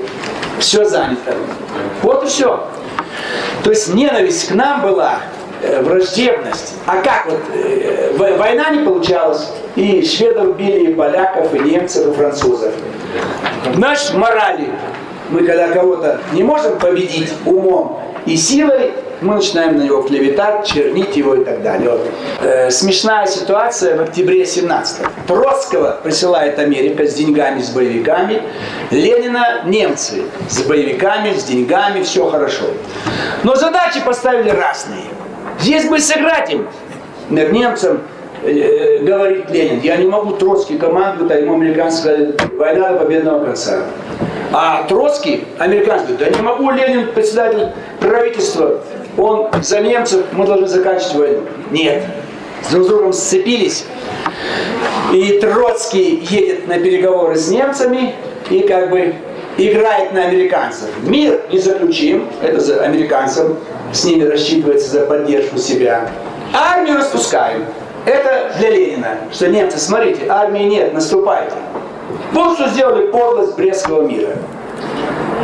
Все 0.59 0.83
занято. 0.83 1.35
Вот 2.01 2.23
и 2.23 2.27
все. 2.27 2.67
То 3.63 3.69
есть 3.69 3.93
ненависть 3.93 4.49
к 4.49 4.55
нам 4.55 4.81
была, 4.81 5.19
э, 5.61 5.81
враждебность. 5.81 6.75
А 6.85 6.97
как 7.01 7.27
вот 7.27 7.41
э, 7.53 8.13
война 8.37 8.69
не 8.69 8.83
получалась, 8.83 9.49
и 9.75 10.03
шведов 10.05 10.57
били, 10.57 10.91
и 10.91 10.93
поляков, 10.93 11.53
и 11.53 11.59
немцев, 11.59 12.07
и 12.07 12.11
французов. 12.13 12.73
Значит, 13.73 14.13
морали. 14.13 14.69
Мы 15.29 15.43
когда 15.43 15.67
кого-то 15.69 16.19
не 16.33 16.43
можем 16.43 16.79
победить 16.79 17.31
умом 17.45 18.01
и 18.25 18.35
силой, 18.35 18.93
мы 19.21 19.35
начинаем 19.35 19.77
на 19.77 19.83
него 19.83 20.01
клеветать, 20.01 20.65
чернить 20.65 21.15
его 21.15 21.35
и 21.35 21.43
так 21.43 21.61
далее. 21.61 21.89
Вот. 21.89 22.07
Э, 22.41 22.71
смешная 22.71 23.25
ситуация 23.25 23.97
в 23.97 24.01
октябре 24.01 24.45
17 24.45 25.01
-го. 25.01 25.09
Троцкого 25.27 25.99
присылает 26.03 26.59
Америка 26.59 27.05
с 27.05 27.13
деньгами, 27.13 27.61
с 27.61 27.69
боевиками. 27.69 28.41
Ленина 28.91 29.63
немцы 29.65 30.23
с 30.49 30.61
боевиками, 30.63 31.33
с 31.33 31.43
деньгами, 31.43 32.03
все 32.03 32.29
хорошо. 32.29 32.65
Но 33.43 33.55
задачи 33.55 34.01
поставили 34.05 34.49
разные. 34.49 35.05
Здесь 35.59 35.89
бы 35.89 35.99
сыграть 35.99 36.53
им, 36.53 36.67
немцам, 37.29 38.01
э, 38.43 38.99
говорит 39.03 39.49
Ленин, 39.51 39.81
я 39.81 39.97
не 39.97 40.07
могу 40.07 40.31
Троцкий 40.31 40.77
командовать, 40.77 41.31
а 41.31 41.35
ему 41.35 41.55
американцы 41.55 41.99
сказали, 41.99 42.35
война 42.57 42.89
до 42.89 42.99
победного 42.99 43.45
конца. 43.45 43.83
А 44.51 44.83
Троцкий, 44.83 45.45
американцы, 45.59 46.13
да 46.17 46.29
не 46.29 46.41
могу, 46.41 46.71
Ленин, 46.71 47.11
председатель 47.13 47.67
правительства, 47.99 48.79
он 49.19 49.49
за 49.61 49.81
немцев, 49.81 50.25
мы 50.31 50.45
должны 50.45 50.67
заканчивать 50.67 51.15
войну. 51.15 51.41
Нет. 51.71 52.03
С 52.63 52.71
друг 52.71 52.85
с 52.85 52.87
другом 52.87 53.13
сцепились. 53.13 53.85
И 55.13 55.39
Троцкий 55.39 56.25
едет 56.29 56.67
на 56.67 56.79
переговоры 56.79 57.35
с 57.35 57.49
немцами, 57.49 58.15
и 58.49 58.61
как 58.61 58.89
бы 58.89 59.15
играет 59.57 60.13
на 60.13 60.25
американцев. 60.25 60.89
Мир 61.03 61.41
не 61.51 61.59
заключим, 61.59 62.27
это 62.41 62.59
за 62.59 62.83
американцам, 62.83 63.57
с 63.91 64.05
ними 64.05 64.23
рассчитывается 64.23 64.89
за 64.89 65.05
поддержку 65.05 65.57
себя. 65.57 66.09
Армию 66.53 66.97
распускаем. 66.97 67.65
Это 68.05 68.51
для 68.57 68.69
Ленина, 68.71 69.17
что 69.31 69.49
немцы, 69.49 69.77
смотрите, 69.77 70.27
армии 70.29 70.63
нет, 70.63 70.93
наступайте. 70.93 71.55
Вот 72.31 72.55
что 72.55 72.69
сделали 72.69 73.07
подлость 73.07 73.55
Брестского 73.55 74.03
мира. 74.03 74.31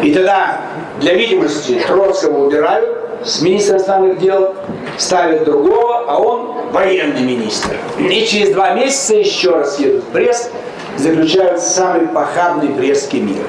И 0.01 0.13
тогда 0.13 0.61
для 0.99 1.13
видимости 1.13 1.81
Троцкого 1.85 2.45
убирают 2.45 3.04
с 3.25 3.41
министра 3.41 3.75
иностранных 3.75 4.19
дел, 4.19 4.55
ставят 4.97 5.43
другого, 5.43 6.05
а 6.07 6.19
он 6.19 6.71
военный 6.71 7.21
министр. 7.21 7.75
И 7.97 8.25
через 8.25 8.51
два 8.51 8.71
месяца 8.75 9.15
еще 9.15 9.51
раз 9.51 9.79
едут 9.79 10.03
в 10.03 10.11
Брест, 10.11 10.51
заключают 10.97 11.59
самый 11.59 12.07
похабный 12.07 12.69
Брестский 12.69 13.19
мир. 13.19 13.43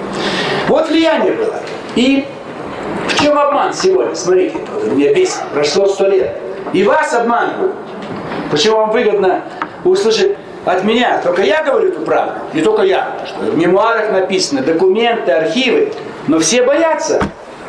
Вот 0.68 0.88
влияние 0.88 1.32
было. 1.32 1.56
И 1.94 2.26
в 3.06 3.20
чем 3.20 3.38
обман 3.38 3.72
сегодня? 3.74 4.14
Смотрите, 4.14 4.58
меня 4.92 5.14
бесит. 5.14 5.42
Прошло 5.52 5.86
сто 5.86 6.08
лет. 6.08 6.36
И 6.72 6.82
вас 6.82 7.12
обманывают. 7.14 7.74
Почему 8.50 8.78
вам 8.78 8.90
выгодно 8.90 9.42
услышать 9.84 10.36
от 10.64 10.84
меня? 10.84 11.20
Только 11.22 11.42
я 11.42 11.62
говорю 11.62 11.90
эту 11.90 12.00
правду. 12.00 12.40
Не 12.54 12.62
только 12.62 12.82
я. 12.82 13.16
Что 13.26 13.50
в 13.50 13.58
мемуарах 13.58 14.10
написано, 14.10 14.62
документы, 14.62 15.30
архивы. 15.32 15.92
Но 16.26 16.40
все 16.40 16.62
боятся, 16.64 17.22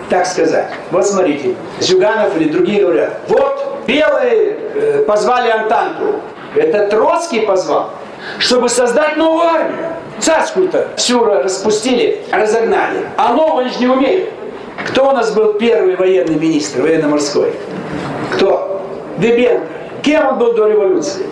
так 0.10 0.26
сказать. 0.26 0.68
Вот 0.92 1.06
смотрите, 1.06 1.56
Зюганов 1.80 2.36
или 2.38 2.50
другие 2.50 2.82
говорят, 2.82 3.20
вот 3.28 3.84
белые 3.86 4.58
э, 4.74 5.04
позвали 5.08 5.50
Антанту. 5.50 6.22
Это 6.56 6.88
Троцкий 6.88 7.42
позвал, 7.42 7.92
чтобы 8.40 8.70
создать 8.70 9.18
новую 9.18 9.44
армию. 9.44 9.88
Царскую-то 10.20 10.90
всю 10.96 11.24
распустили, 11.24 12.24
разогнали. 12.32 13.02
А 13.18 13.34
новую 13.34 13.66
они 13.66 13.70
же 13.74 13.80
не 13.80 13.88
умеют. 13.88 14.30
Кто 14.88 15.10
у 15.10 15.12
нас 15.12 15.32
был 15.32 15.54
первый 15.54 15.96
военный 15.96 16.36
министр, 16.36 16.82
военно-морской? 16.82 17.54
Кто? 18.34 18.82
Дебенко. 19.18 19.68
Кем 20.02 20.28
он 20.28 20.38
был 20.40 20.54
до 20.54 20.68
революции? 20.68 21.26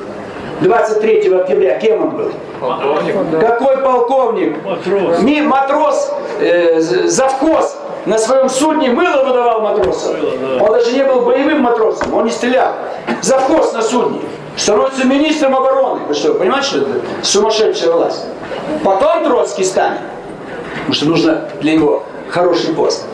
23 0.61 1.33
октября 1.33 1.79
кем 1.79 2.03
он 2.03 2.09
был? 2.11 2.31
Полковник. 2.59 3.39
Какой 3.39 3.77
полковник? 3.77 4.63
Матрос. 4.63 5.19
Ми, 5.21 5.41
матрос, 5.41 6.13
э, 6.39 6.79
завхоз 6.79 7.77
на 8.05 8.17
своем 8.17 8.49
судне 8.49 8.89
мыло 8.91 9.23
выдавал 9.23 9.61
матросам. 9.61 10.15
Он 10.61 10.71
даже 10.71 10.91
не 10.91 11.03
был 11.03 11.21
боевым 11.21 11.61
матросом, 11.61 12.13
он 12.13 12.25
не 12.25 12.31
стрелял. 12.31 12.73
Завхоз 13.21 13.73
на 13.73 13.81
судне. 13.81 14.21
Становится 14.57 15.05
министром 15.05 15.55
обороны. 15.55 16.05
Вы 16.07 16.13
что, 16.13 16.33
понимаете, 16.35 16.67
что 16.67 16.77
это 16.79 17.01
сумасшедшая 17.23 17.91
власть? 17.91 18.25
Потом 18.83 19.23
Троцкий 19.23 19.63
станет. 19.63 19.99
Потому 20.77 20.93
что 20.93 21.05
нужно 21.05 21.49
для 21.61 21.73
него 21.73 22.03
хороший 22.29 22.73
пост. 22.73 23.05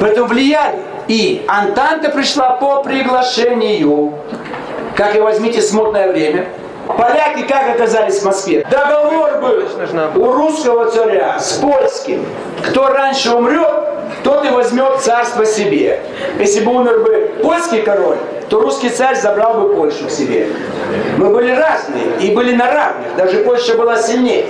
Поэтому 0.00 0.28
влияли. 0.28 0.78
И 1.08 1.44
Антанта 1.48 2.10
пришла 2.10 2.50
по 2.56 2.82
приглашению. 2.82 4.14
Как 4.96 5.16
и 5.16 5.20
возьмите 5.20 5.60
смутное 5.60 6.10
время. 6.10 6.48
Поляки 6.86 7.42
как 7.42 7.74
оказались 7.74 8.20
в 8.20 8.24
Москве? 8.24 8.66
Договор 8.70 9.40
был 9.40 10.22
у 10.22 10.32
русского 10.32 10.90
царя 10.90 11.38
с 11.38 11.54
польским. 11.54 12.24
Кто 12.62 12.88
раньше 12.88 13.30
умрет, 13.30 13.81
тот 14.22 14.44
и 14.44 14.50
возьмет 14.50 15.00
царство 15.00 15.44
себе. 15.44 16.00
Если 16.38 16.60
бы 16.60 16.72
умер 16.74 17.00
бы 17.00 17.34
польский 17.42 17.82
король, 17.82 18.18
то 18.48 18.60
русский 18.60 18.90
царь 18.90 19.16
забрал 19.16 19.54
бы 19.54 19.74
Польшу 19.74 20.06
к 20.06 20.10
себе. 20.10 20.46
Мы 21.16 21.30
были 21.30 21.52
разные 21.52 22.04
и 22.20 22.34
были 22.34 22.54
на 22.54 22.70
равных. 22.70 23.16
Даже 23.16 23.38
Польша 23.38 23.76
была 23.76 23.96
сильнее. 23.96 24.44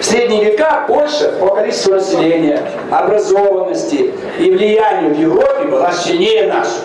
В 0.00 0.04
средние 0.04 0.44
века 0.44 0.84
Польша 0.86 1.32
по 1.40 1.48
количеству 1.56 1.94
населения, 1.94 2.62
образованности 2.90 4.14
и 4.38 4.50
влиянию 4.50 5.12
в 5.12 5.18
Европе 5.18 5.64
была 5.64 5.90
сильнее 5.92 6.46
нас. 6.52 6.84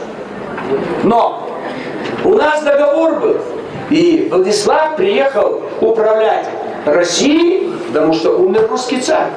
Но 1.04 1.48
у 2.26 2.34
нас 2.34 2.64
договор 2.64 3.20
был. 3.20 3.38
И 3.90 4.30
Владислав 4.32 4.96
приехал 4.96 5.62
управлять 5.80 6.48
Россией, 6.86 7.72
потому 7.88 8.14
что 8.14 8.38
умер 8.38 8.68
русский 8.70 9.00
царь. 9.00 9.30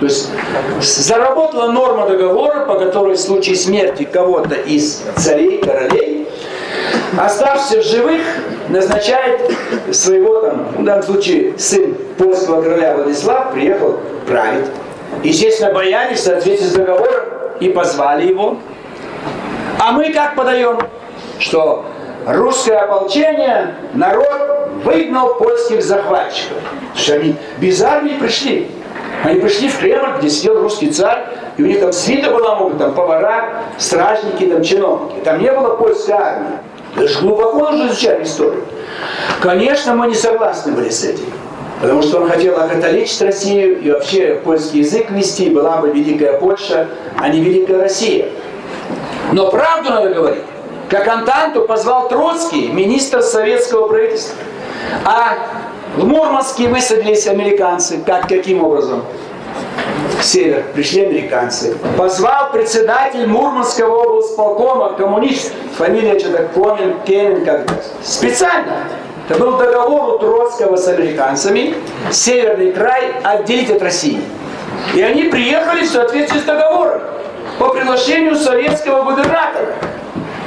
То 0.00 0.06
есть 0.06 0.30
заработала 0.80 1.70
норма 1.70 2.08
договора, 2.08 2.64
по 2.64 2.76
которой 2.76 3.16
в 3.16 3.20
случае 3.20 3.54
смерти 3.54 4.04
кого-то 4.04 4.54
из 4.54 5.02
царей, 5.16 5.58
королей, 5.58 6.26
оставшийся 7.18 7.80
в 7.80 7.84
живых 7.84 8.22
назначает 8.68 9.40
своего, 9.92 10.40
там, 10.40 10.68
в 10.78 10.84
данном 10.84 11.02
случае, 11.02 11.58
сын 11.58 11.94
польского 12.16 12.62
короля 12.62 12.96
Владислав 12.96 13.52
приехал 13.52 14.00
править. 14.26 14.66
Естественно, 15.22 15.74
бояре 15.74 16.14
в 16.14 16.18
соответствии 16.18 16.68
с 16.68 16.72
договором 16.72 17.26
и 17.60 17.68
позвали 17.68 18.28
его. 18.28 18.56
А 19.78 19.92
мы 19.92 20.12
как 20.12 20.34
подаем? 20.34 20.78
Что 21.38 21.84
русское 22.26 22.76
ополчение, 22.76 23.74
народ 23.92 24.68
выгнал 24.84 25.34
польских 25.34 25.82
захватчиков. 25.82 26.56
Что 26.94 27.14
они 27.14 27.34
без 27.58 27.82
армии 27.82 28.14
пришли. 28.14 28.70
Они 29.24 29.40
пришли 29.40 29.68
в 29.68 29.78
Кремль, 29.78 30.18
где 30.18 30.30
сидел 30.30 30.60
русский 30.60 30.90
царь, 30.90 31.26
и 31.56 31.62
у 31.62 31.66
них 31.66 31.80
там 31.80 31.92
свита 31.92 32.30
была, 32.30 32.56
могут, 32.56 32.78
там 32.78 32.94
повара, 32.94 33.62
стражники, 33.78 34.46
там 34.46 34.62
чиновники. 34.62 35.20
Там 35.24 35.40
не 35.40 35.52
было 35.52 35.76
польской 35.76 36.14
армии. 36.14 36.58
Это 36.96 37.06
же 37.06 37.20
глубоко 37.20 37.70
нужно 37.70 37.88
изучать 37.88 38.26
историю. 38.26 38.64
Конечно, 39.40 39.94
мы 39.94 40.08
не 40.08 40.14
согласны 40.14 40.72
были 40.72 40.88
с 40.88 41.04
этим. 41.04 41.26
Потому 41.80 42.02
что 42.02 42.20
он 42.20 42.28
хотел 42.28 42.60
окатоличить 42.60 43.22
Россию 43.22 43.80
и 43.80 43.90
вообще 43.90 44.40
польский 44.44 44.80
язык 44.80 45.10
вести, 45.10 45.48
была 45.48 45.78
бы 45.78 45.90
Великая 45.90 46.38
Польша, 46.38 46.88
а 47.18 47.28
не 47.28 47.40
Великая 47.40 47.78
Россия. 47.78 48.28
Но 49.32 49.50
правду 49.50 49.90
надо 49.90 50.10
говорить. 50.10 50.42
Как 50.90 51.06
Антанту 51.08 51.62
позвал 51.62 52.08
Троцкий, 52.08 52.68
министр 52.68 53.22
советского 53.22 53.88
правительства. 53.88 54.36
А 55.04 55.38
в 56.00 56.06
Мурманске 56.06 56.68
высадились 56.68 57.26
американцы. 57.26 57.98
Как, 58.04 58.28
каким 58.28 58.64
образом? 58.64 59.04
север 60.22 60.64
пришли 60.74 61.06
американцы. 61.06 61.76
Позвал 61.96 62.50
председатель 62.52 63.26
Мурманского 63.26 64.02
облсполкома, 64.02 64.94
коммунист, 64.94 65.52
фамилия 65.76 66.18
что-то 66.18 66.48
Комин, 66.54 66.96
Кемин, 67.06 67.44
как-то. 67.44 67.74
Специально. 68.02 68.84
Это 69.28 69.38
был 69.38 69.56
договор 69.56 70.14
у 70.14 70.18
Троцкого 70.18 70.76
с 70.76 70.88
американцами, 70.88 71.74
северный 72.10 72.72
край 72.72 73.12
отделить 73.22 73.70
от 73.70 73.80
России. 73.80 74.20
И 74.94 75.02
они 75.02 75.24
приехали 75.24 75.84
в 75.84 75.88
соответствии 75.88 76.38
с 76.38 76.42
договором 76.42 77.00
по 77.58 77.68
приглашению 77.68 78.36
советского 78.36 79.04
губернатора. 79.04 79.74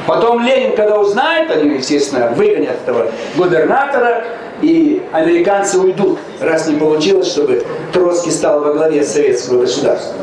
Потом 0.05 0.43
Ленин, 0.43 0.75
когда 0.75 0.99
узнает, 0.99 1.49
они, 1.49 1.77
естественно, 1.77 2.27
выгонят 2.27 2.75
этого 2.85 3.07
губернатора, 3.37 4.25
и 4.63 5.01
американцы 5.11 5.77
уйдут, 5.77 6.19
раз 6.39 6.67
не 6.67 6.77
получилось, 6.77 7.27
чтобы 7.27 7.65
Троцкий 7.91 8.31
стал 8.31 8.61
во 8.61 8.73
главе 8.73 9.03
советского 9.03 9.61
государства. 9.61 10.15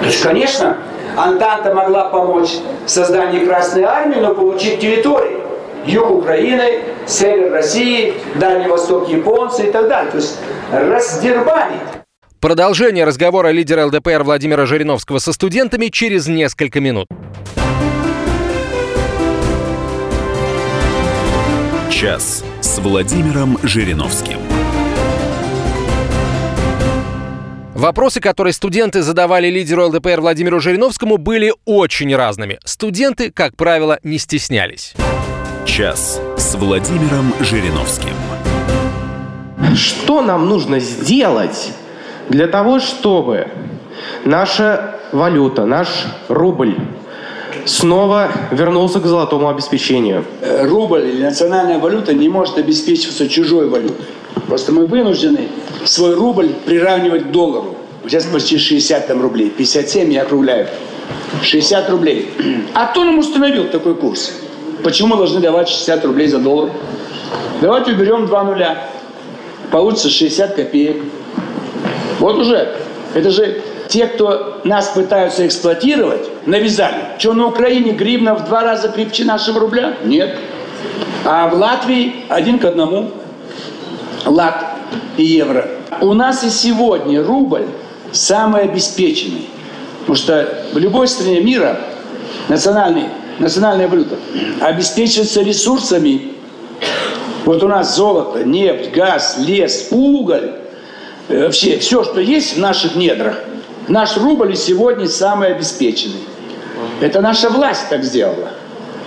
То 0.00 0.06
есть, 0.06 0.22
конечно, 0.22 0.78
Антанта 1.16 1.74
могла 1.74 2.08
помочь 2.08 2.56
в 2.86 2.90
создании 2.90 3.44
Красной 3.44 3.82
Армии, 3.82 4.16
но 4.16 4.34
получить 4.34 4.80
территории. 4.80 5.38
Юг 5.84 6.10
Украины, 6.10 6.80
север 7.06 7.52
России, 7.52 8.14
Дальний 8.36 8.68
Восток 8.68 9.08
японцы 9.08 9.68
и 9.68 9.70
так 9.70 9.88
далее. 9.88 10.10
То 10.10 10.18
есть 10.18 10.38
раздербанить. 10.72 11.80
Продолжение 12.40 13.04
разговора 13.04 13.48
лидера 13.48 13.86
ЛДПР 13.86 14.22
Владимира 14.22 14.64
Жириновского 14.64 15.18
со 15.18 15.32
студентами 15.32 15.86
через 15.86 16.26
несколько 16.28 16.80
минут. 16.80 17.06
Час 22.00 22.44
с 22.60 22.78
Владимиром 22.78 23.58
Жириновским. 23.64 24.38
Вопросы, 27.74 28.20
которые 28.20 28.52
студенты 28.52 29.02
задавали 29.02 29.48
лидеру 29.50 29.88
ЛДПР 29.88 30.20
Владимиру 30.20 30.60
Жириновскому, 30.60 31.16
были 31.16 31.52
очень 31.64 32.14
разными. 32.14 32.60
Студенты, 32.64 33.32
как 33.32 33.56
правило, 33.56 33.98
не 34.04 34.18
стеснялись. 34.18 34.94
Час 35.66 36.20
с 36.36 36.54
Владимиром 36.54 37.34
Жириновским. 37.40 38.14
Что 39.74 40.22
нам 40.22 40.48
нужно 40.48 40.78
сделать 40.78 41.72
для 42.28 42.46
того, 42.46 42.78
чтобы 42.78 43.48
наша 44.24 45.00
валюта, 45.10 45.66
наш 45.66 45.88
рубль 46.28 46.76
снова 47.64 48.30
вернулся 48.50 49.00
к 49.00 49.06
золотому 49.06 49.48
обеспечению. 49.48 50.24
Э, 50.40 50.66
рубль 50.66 51.06
или 51.06 51.22
национальная 51.22 51.78
валюта 51.78 52.14
не 52.14 52.28
может 52.28 52.58
обеспечиваться 52.58 53.28
чужой 53.28 53.68
валютой. 53.68 54.06
Просто 54.46 54.72
мы 54.72 54.86
вынуждены 54.86 55.48
свой 55.84 56.14
рубль 56.14 56.50
приравнивать 56.64 57.28
к 57.28 57.30
доллару. 57.30 57.76
Сейчас 58.04 58.24
почти 58.24 58.58
60 58.58 59.06
там 59.06 59.20
рублей, 59.20 59.50
57 59.50 60.12
я 60.12 60.22
округляю. 60.22 60.68
60 61.42 61.90
рублей. 61.90 62.30
А 62.74 62.86
кто 62.86 63.04
нам 63.04 63.18
установил 63.18 63.64
такой 63.64 63.94
курс? 63.94 64.32
Почему 64.82 65.08
мы 65.08 65.16
должны 65.16 65.40
давать 65.40 65.68
60 65.68 66.04
рублей 66.04 66.28
за 66.28 66.38
доллар? 66.38 66.70
Давайте 67.60 67.92
уберем 67.92 68.26
два 68.26 68.44
нуля. 68.44 68.88
Получится 69.70 70.08
60 70.08 70.54
копеек. 70.54 71.02
Вот 72.20 72.36
уже. 72.38 72.76
Это 73.14 73.30
же 73.30 73.62
те, 73.88 74.06
кто 74.06 74.60
нас 74.64 74.88
пытаются 74.88 75.46
эксплуатировать, 75.46 76.28
навязали. 76.46 76.96
Что 77.18 77.32
на 77.32 77.46
Украине 77.46 77.92
гривна 77.92 78.34
в 78.34 78.44
два 78.44 78.62
раза 78.62 78.88
крепче 78.88 79.24
нашего 79.24 79.60
рубля? 79.60 79.96
Нет. 80.04 80.36
А 81.24 81.48
в 81.48 81.54
Латвии 81.54 82.24
один 82.28 82.58
к 82.58 82.64
одному. 82.64 83.10
Лат 84.26 84.64
и 85.16 85.24
евро. 85.24 85.68
У 86.00 86.12
нас 86.12 86.44
и 86.44 86.50
сегодня 86.50 87.22
рубль 87.22 87.66
самый 88.12 88.62
обеспеченный. 88.62 89.48
Потому 90.00 90.16
что 90.16 90.64
в 90.72 90.78
любой 90.78 91.08
стране 91.08 91.40
мира 91.40 91.80
национальный, 92.48 93.04
национальная 93.38 93.88
валюта 93.88 94.16
обеспечивается 94.60 95.42
ресурсами. 95.42 96.32
Вот 97.44 97.62
у 97.62 97.68
нас 97.68 97.96
золото, 97.96 98.44
нефть, 98.44 98.90
газ, 98.92 99.36
лес, 99.38 99.88
уголь. 99.90 100.52
Э, 101.28 101.44
вообще 101.44 101.78
все, 101.78 102.04
что 102.04 102.20
есть 102.20 102.56
в 102.56 102.60
наших 102.60 102.94
недрах. 102.94 103.38
Наш 103.88 104.18
рубль 104.18 104.54
сегодня 104.54 105.08
самый 105.08 105.48
обеспеченный. 105.48 106.20
Это 107.00 107.20
наша 107.20 107.48
власть 107.48 107.88
так 107.88 108.04
сделала. 108.04 108.50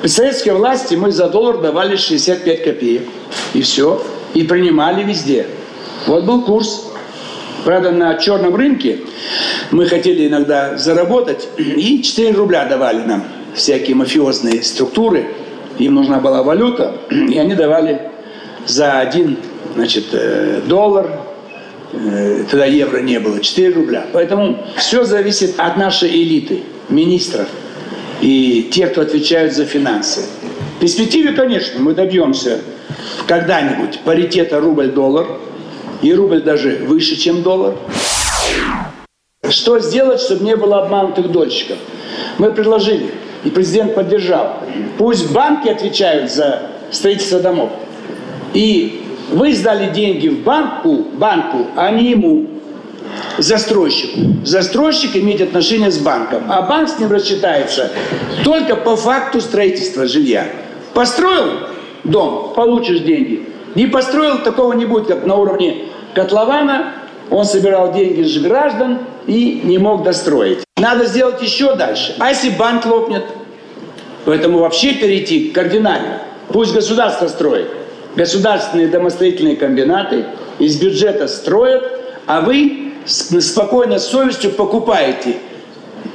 При 0.01 0.07
советской 0.07 0.49
власти 0.49 0.95
мы 0.95 1.11
за 1.11 1.29
доллар 1.29 1.57
давали 1.57 1.95
65 1.95 2.63
копеек. 2.63 3.03
И 3.53 3.61
все. 3.61 4.01
И 4.33 4.43
принимали 4.43 5.03
везде. 5.03 5.45
Вот 6.07 6.23
был 6.23 6.41
курс. 6.41 6.87
Правда, 7.63 7.91
на 7.91 8.15
черном 8.15 8.55
рынке 8.55 9.01
мы 9.69 9.85
хотели 9.85 10.27
иногда 10.27 10.77
заработать, 10.77 11.47
и 11.57 12.01
4 12.01 12.31
рубля 12.31 12.65
давали 12.65 13.03
нам 13.03 13.23
всякие 13.53 13.95
мафиозные 13.95 14.63
структуры. 14.63 15.27
Им 15.77 15.93
нужна 15.93 16.19
была 16.19 16.41
валюта, 16.41 16.97
и 17.11 17.37
они 17.37 17.53
давали 17.53 18.09
за 18.65 18.99
один 18.99 19.37
значит, 19.75 20.05
э, 20.13 20.61
доллар, 20.65 21.20
тогда 21.91 22.65
евро 22.65 22.99
не 22.99 23.19
было, 23.19 23.39
4 23.39 23.73
рубля. 23.73 24.05
Поэтому 24.13 24.57
все 24.77 25.03
зависит 25.03 25.55
от 25.57 25.77
нашей 25.77 26.09
элиты, 26.09 26.63
министров 26.89 27.47
и 28.21 28.69
тех, 28.71 28.91
кто 28.91 29.01
отвечают 29.01 29.53
за 29.53 29.65
финансы. 29.65 30.21
В 30.77 30.79
перспективе, 30.81 31.33
конечно, 31.33 31.79
мы 31.79 31.93
добьемся 31.93 32.61
когда-нибудь 33.27 33.99
паритета 33.99 34.59
рубль-доллар, 34.59 35.27
и 36.01 36.13
рубль 36.13 36.41
даже 36.41 36.81
выше, 36.87 37.15
чем 37.15 37.43
доллар. 37.43 37.75
Что 39.47 39.79
сделать, 39.79 40.21
чтобы 40.21 40.43
не 40.43 40.55
было 40.55 40.81
обманутых 40.81 41.31
дольщиков? 41.31 41.77
Мы 42.37 42.51
предложили, 42.51 43.11
и 43.43 43.49
президент 43.49 43.95
поддержал. 43.95 44.57
Пусть 44.97 45.31
банки 45.31 45.67
отвечают 45.67 46.31
за 46.31 46.63
строительство 46.91 47.39
домов. 47.39 47.71
И 48.53 49.03
вы 49.31 49.53
сдали 49.53 49.91
деньги 49.91 50.27
в 50.27 50.43
банку, 50.43 51.05
банку, 51.13 51.67
а 51.75 51.89
не 51.91 52.11
ему, 52.11 52.47
застройщику. 53.37 54.19
Застройщик 54.43 55.15
имеет 55.15 55.41
отношение 55.41 55.91
с 55.91 55.97
банком, 55.97 56.43
а 56.49 56.61
банк 56.61 56.89
с 56.89 56.99
ним 56.99 57.11
рассчитается 57.11 57.91
только 58.43 58.75
по 58.75 58.95
факту 58.95 59.41
строительства 59.41 60.05
жилья. 60.05 60.47
Построил 60.93 61.67
дом, 62.03 62.53
получишь 62.55 62.99
деньги. 62.99 63.47
Не 63.75 63.87
построил, 63.87 64.39
такого 64.39 64.73
не 64.73 64.85
будет, 64.85 65.07
как 65.07 65.25
на 65.25 65.35
уровне 65.35 65.85
котлована. 66.13 66.93
Он 67.29 67.45
собирал 67.45 67.93
деньги 67.93 68.23
с 68.23 68.37
граждан 68.39 68.99
и 69.25 69.61
не 69.63 69.77
мог 69.77 70.03
достроить. 70.03 70.59
Надо 70.77 71.05
сделать 71.05 71.41
еще 71.41 71.75
дальше. 71.75 72.15
А 72.19 72.29
если 72.29 72.49
банк 72.49 72.85
лопнет? 72.85 73.23
Поэтому 74.25 74.59
вообще 74.59 74.93
перейти 74.93 75.49
кардинально. 75.49 76.19
Пусть 76.49 76.73
государство 76.73 77.27
строит. 77.27 77.67
Государственные 78.15 78.87
домостроительные 78.87 79.55
комбинаты 79.55 80.25
из 80.59 80.79
бюджета 80.79 81.27
строят, 81.27 81.83
а 82.27 82.41
вы 82.41 82.93
с 83.05 83.39
спокойной 83.41 83.99
совестью 83.99 84.51
покупаете 84.51 85.37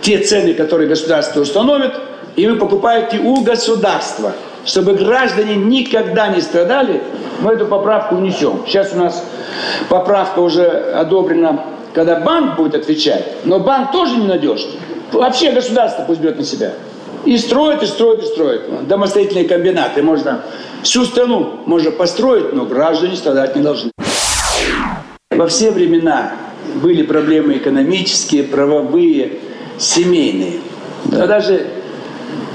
те 0.02 0.18
цены, 0.18 0.54
которые 0.54 0.88
государство 0.88 1.40
установит, 1.40 1.92
и 2.36 2.46
вы 2.46 2.56
покупаете 2.56 3.18
у 3.18 3.42
государства– 3.42 4.32
чтобы 4.66 4.94
граждане 4.94 5.54
никогда 5.54 6.28
не 6.28 6.40
страдали, 6.40 7.00
мы 7.40 7.52
эту 7.52 7.66
поправку 7.66 8.16
внесем. 8.16 8.64
Сейчас 8.66 8.92
у 8.92 8.98
нас 8.98 9.24
поправка 9.88 10.40
уже 10.40 10.66
одобрена, 10.66 11.64
когда 11.94 12.20
банк 12.20 12.56
будет 12.56 12.74
отвечать, 12.74 13.24
но 13.44 13.60
банк 13.60 13.92
тоже 13.92 14.16
ненадежный. 14.16 14.78
Вообще 15.12 15.52
государство 15.52 16.04
пусть 16.06 16.20
берет 16.20 16.36
на 16.36 16.44
себя. 16.44 16.72
И 17.26 17.36
строит, 17.38 17.82
и 17.82 17.86
строит, 17.86 18.22
и 18.22 18.26
строит. 18.26 18.86
Домостроительные 18.86 19.46
комбинаты 19.46 20.00
можно, 20.00 20.42
всю 20.82 21.04
страну 21.04 21.60
можно 21.66 21.90
построить, 21.90 22.52
но 22.52 22.66
граждане 22.66 23.16
страдать 23.16 23.56
не 23.56 23.62
должны. 23.62 23.90
Во 25.32 25.48
все 25.48 25.72
времена 25.72 26.32
были 26.76 27.02
проблемы 27.02 27.54
экономические, 27.54 28.44
правовые, 28.44 29.32
семейные. 29.76 30.60
Да. 31.06 31.26
даже 31.26 31.66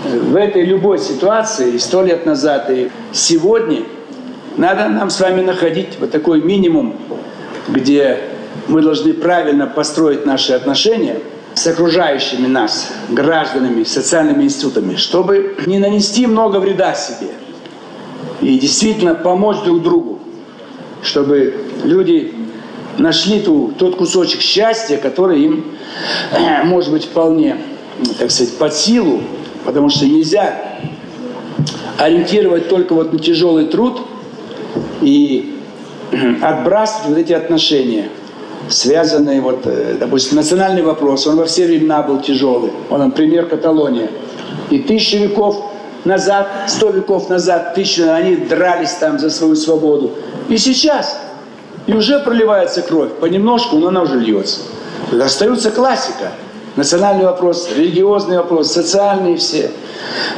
в 0.06 0.36
этой 0.38 0.64
любой 0.64 1.00
ситуации, 1.00 1.78
сто 1.78 2.02
лет 2.04 2.26
назад 2.26 2.70
и 2.70 2.90
сегодня, 3.12 3.84
надо 4.56 4.88
нам 4.88 5.10
с 5.10 5.20
вами 5.20 5.42
находить 5.42 5.98
вот 6.00 6.12
такой 6.12 6.42
минимум, 6.42 6.96
где 7.68 8.20
мы 8.70 8.82
должны 8.82 9.14
правильно 9.14 9.68
построить 9.68 10.26
наши 10.26 10.54
отношения 10.54 11.18
с 11.54 11.68
окружающими 11.68 12.48
нас 12.48 12.92
гражданами, 13.10 13.84
социальными 13.84 14.44
институтами, 14.44 14.96
чтобы 14.96 15.58
не 15.66 15.80
нанести 15.80 16.28
много 16.28 16.58
вреда 16.58 16.94
себе 16.94 17.32
и 18.42 18.58
действительно 18.58 19.16
помочь 19.16 19.58
друг 19.64 19.84
другу, 19.84 20.20
чтобы 21.04 21.54
люди 21.84 22.34
нашли 22.98 23.42
ту, 23.42 23.74
тот 23.78 23.98
кусочек 23.98 24.42
счастья, 24.42 24.98
который 24.98 25.42
им, 25.44 25.66
может 26.64 26.92
быть, 26.92 27.06
вполне, 27.06 27.58
так 28.18 28.32
сказать, 28.32 28.58
под 28.58 28.74
силу, 28.74 29.22
Потому 29.66 29.90
что 29.90 30.06
нельзя 30.06 30.56
ориентировать 31.98 32.68
только 32.68 32.94
вот 32.94 33.14
на 33.14 33.20
тяжелый 33.20 33.66
труд 33.66 34.02
и 35.02 35.60
отбрасывать 36.42 37.10
вот 37.10 37.18
эти 37.18 37.34
отношения, 37.34 38.10
связанные, 38.70 39.42
вот, 39.42 39.62
э, 39.66 39.96
допустим, 40.00 40.38
национальный 40.38 40.82
вопрос, 40.82 41.28
он 41.28 41.38
во 41.38 41.46
все 41.46 41.66
времена 41.66 42.02
был 42.02 42.22
тяжелый. 42.22 42.72
Он, 42.90 43.00
например, 43.00 43.48
Каталония. 43.48 44.10
И 44.70 44.80
тысячи 44.80 45.16
веков 45.16 45.72
назад, 46.06 46.48
сто 46.68 46.90
веков 46.90 47.30
назад, 47.30 47.74
тысячи, 47.74 48.02
они 48.02 48.36
дрались 48.36 48.92
там 48.94 49.20
за 49.20 49.30
свою 49.30 49.56
свободу. 49.56 50.12
И 50.50 50.58
сейчас, 50.58 51.20
и 51.88 51.94
уже 51.94 52.20
проливается 52.20 52.82
кровь, 52.82 53.12
понемножку, 53.20 53.78
но 53.78 53.90
она 53.90 54.02
уже 54.02 54.20
льется. 54.20 54.60
Остается 55.12 55.72
классика– 55.72 56.32
Национальный 56.78 57.26
вопрос, 57.26 57.70
религиозный 57.76 58.38
вопрос, 58.38 58.72
социальные 58.72 59.36
все, 59.36 59.72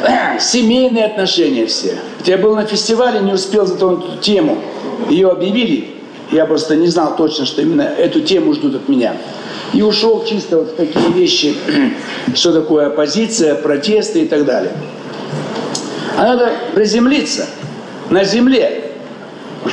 семейные 0.39 1.05
отношения 1.05 1.67
все. 1.67 1.95
Я 2.25 2.39
был 2.39 2.55
на 2.55 2.65
фестивале, 2.65 3.19
не 3.19 3.33
успел 3.33 3.67
затронуть 3.67 4.05
эту 4.05 4.17
тему. 4.17 4.57
Ее 5.09 5.29
объявили, 5.29 5.89
я 6.33 6.45
просто 6.45 6.75
не 6.75 6.87
знал 6.87 7.15
точно, 7.15 7.45
что 7.45 7.61
именно 7.61 7.83
эту 7.83 8.21
тему 8.21 8.53
ждут 8.53 8.75
от 8.75 8.89
меня. 8.89 9.15
И 9.73 9.81
ушел 9.81 10.23
чисто 10.25 10.57
вот 10.57 10.71
в 10.71 10.75
такие 10.75 11.09
вещи, 11.11 11.55
что 12.35 12.53
такое 12.53 12.87
оппозиция, 12.87 13.55
протесты 13.55 14.21
и 14.21 14.27
так 14.27 14.45
далее. 14.45 14.71
А 16.17 16.23
надо 16.23 16.51
приземлиться 16.75 17.47
на 18.09 18.23
земле. 18.23 18.79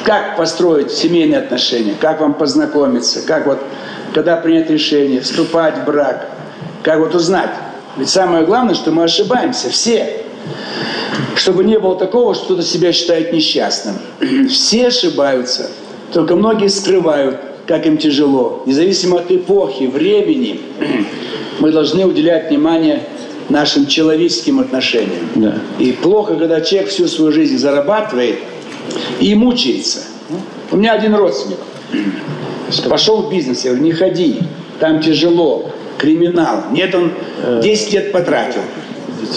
Как 0.04 0.36
построить 0.36 0.92
семейные 0.92 1.40
отношения, 1.40 1.94
как 2.00 2.20
вам 2.20 2.34
познакомиться, 2.34 3.22
как 3.26 3.46
вот, 3.46 3.58
когда 4.14 4.36
принять 4.36 4.70
решение, 4.70 5.20
вступать 5.20 5.78
в 5.78 5.84
брак– 5.84 6.28
как 6.82 6.98
вот 6.98 7.14
узнать? 7.14 7.50
Ведь 7.96 8.08
самое 8.08 8.44
главное, 8.44 8.74
что 8.74 8.90
мы 8.90 9.04
ошибаемся, 9.04 9.68
все. 9.68 10.24
Чтобы 11.36 11.64
не 11.64 11.78
было 11.78 11.96
такого, 11.98 12.34
что 12.34 12.44
кто-то 12.44 12.62
себя 12.62 12.92
считает 12.92 13.32
несчастным. 13.32 13.98
Все 14.48 14.88
ошибаются. 14.88 15.70
Только 16.12 16.36
многие 16.36 16.68
скрывают, 16.68 17.38
как 17.66 17.86
им 17.86 17.98
тяжело. 17.98 18.62
Независимо 18.66 19.18
от 19.18 19.30
эпохи, 19.30 19.84
времени, 19.84 20.60
мы 21.60 21.70
должны 21.72 22.04
уделять 22.06 22.50
внимание 22.50 23.02
нашим 23.48 23.86
человеческим 23.86 24.60
отношениям. 24.60 25.28
Да. 25.34 25.58
И 25.78 25.92
плохо, 25.92 26.36
когда 26.36 26.60
человек 26.60 26.90
всю 26.90 27.06
свою 27.06 27.32
жизнь 27.32 27.58
зарабатывает 27.58 28.36
и 29.20 29.34
мучается. 29.34 30.00
У 30.70 30.76
меня 30.76 30.92
один 30.92 31.14
родственник 31.14 31.58
пошел 32.88 33.22
в 33.22 33.30
бизнес, 33.30 33.64
я 33.64 33.70
говорю, 33.70 33.84
не 33.84 33.92
ходи, 33.92 34.38
там 34.78 35.00
тяжело 35.00 35.70
криминал. 35.98 36.64
Нет, 36.70 36.94
он 36.94 37.12
10 37.62 37.92
лет 37.92 38.12
потратил. 38.12 38.60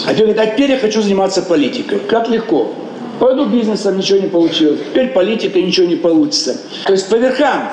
А 0.06 0.14
теперь 0.14 0.32
говорит, 0.32 0.38
а 0.38 0.46
теперь 0.46 0.70
я 0.70 0.78
хочу 0.78 1.02
заниматься 1.02 1.42
политикой. 1.42 1.98
Как 1.98 2.28
легко. 2.28 2.72
Пойду 3.18 3.46
бизнесом, 3.46 3.98
ничего 3.98 4.18
не 4.18 4.28
получилось. 4.28 4.80
Теперь 4.90 5.08
политика, 5.08 5.60
ничего 5.60 5.86
не 5.86 5.96
получится. 5.96 6.60
То 6.84 6.92
есть 6.92 7.08
по 7.08 7.16
верхам 7.16 7.70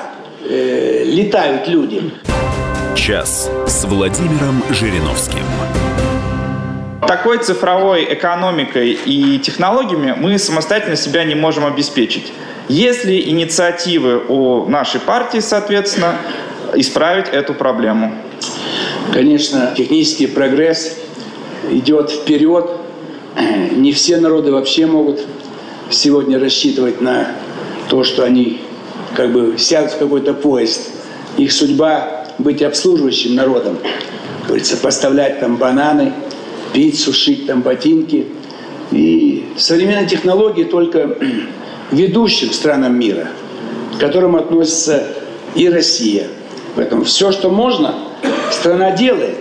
э, 0.48 1.04
летают 1.04 1.68
люди. 1.68 2.10
Час 2.94 3.50
с 3.66 3.84
Владимиром 3.84 4.62
Жириновским. 4.70 5.44
Такой 7.06 7.38
цифровой 7.38 8.06
экономикой 8.14 8.92
и 8.92 9.38
технологиями 9.38 10.14
мы 10.16 10.38
самостоятельно 10.38 10.96
себя 10.96 11.24
не 11.24 11.34
можем 11.34 11.66
обеспечить. 11.66 12.32
Если 12.68 13.20
инициативы 13.20 14.22
у 14.28 14.66
нашей 14.68 15.00
партии, 15.00 15.40
соответственно, 15.40 16.14
исправить 16.74 17.28
эту 17.28 17.54
проблему. 17.54 18.14
Конечно, 19.12 19.74
технический 19.76 20.26
прогресс 20.26 20.96
идет 21.70 22.10
вперед. 22.10 22.70
Не 23.76 23.92
все 23.92 24.18
народы 24.18 24.52
вообще 24.52 24.86
могут 24.86 25.20
сегодня 25.90 26.38
рассчитывать 26.38 27.00
на 27.00 27.32
то, 27.88 28.04
что 28.04 28.24
они 28.24 28.60
как 29.14 29.32
бы 29.32 29.58
сядут 29.58 29.92
в 29.92 29.98
какой-то 29.98 30.34
поезд. 30.34 30.90
Их 31.36 31.52
судьба 31.52 32.26
быть 32.38 32.62
обслуживающим 32.62 33.34
народом. 33.34 33.78
Говорится, 34.46 34.76
поставлять 34.76 35.40
там 35.40 35.56
бананы, 35.56 36.12
пиццу, 36.72 37.12
шить 37.12 37.46
там 37.46 37.62
ботинки. 37.62 38.26
И 38.90 39.46
современные 39.56 40.06
технологии 40.06 40.64
только 40.64 41.16
ведущим 41.90 42.52
странам 42.52 42.98
мира, 42.98 43.28
к 43.96 44.00
которым 44.00 44.36
относится 44.36 45.04
и 45.54 45.68
Россия. 45.68 46.28
Поэтому 46.74 47.04
все, 47.04 47.32
что 47.32 47.50
можно, 47.50 47.94
страна 48.50 48.92
делает, 48.92 49.36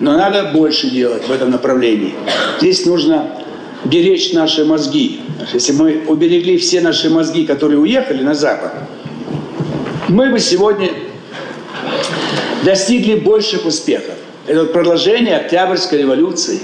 но 0.00 0.16
надо 0.16 0.50
больше 0.52 0.90
делать 0.90 1.28
в 1.28 1.30
этом 1.30 1.50
направлении. 1.50 2.14
Здесь 2.58 2.86
нужно 2.86 3.30
беречь 3.84 4.32
наши 4.32 4.64
мозги. 4.64 5.20
Если 5.52 5.72
мы 5.72 6.02
уберегли 6.06 6.56
все 6.56 6.80
наши 6.80 7.10
мозги, 7.10 7.46
которые 7.46 7.78
уехали 7.78 8.22
на 8.22 8.34
Запад, 8.34 8.72
мы 10.08 10.30
бы 10.30 10.40
сегодня 10.40 10.90
достигли 12.64 13.14
больших 13.14 13.66
успехов. 13.66 14.14
Это 14.46 14.64
продолжение 14.64 15.36
Октябрьской 15.36 15.98
революции. 16.00 16.60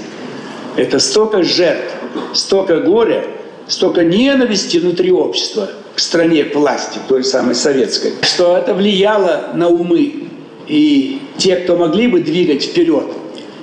Это 0.75 0.99
столько 0.99 1.43
жертв, 1.43 1.93
столько 2.33 2.81
горя, 2.81 3.25
столько 3.67 4.03
ненависти 4.03 4.77
внутри 4.77 5.11
общества 5.11 5.69
к 5.95 5.99
стране, 5.99 6.43
к 6.43 6.55
власти, 6.55 6.99
той 7.07 7.23
самой 7.23 7.55
советской, 7.55 8.13
что 8.21 8.57
это 8.57 8.73
влияло 8.73 9.51
на 9.55 9.69
умы. 9.69 10.27
И 10.67 11.21
те, 11.37 11.55
кто 11.55 11.77
могли 11.77 12.07
бы 12.07 12.19
двигать 12.19 12.63
вперед, 12.63 13.06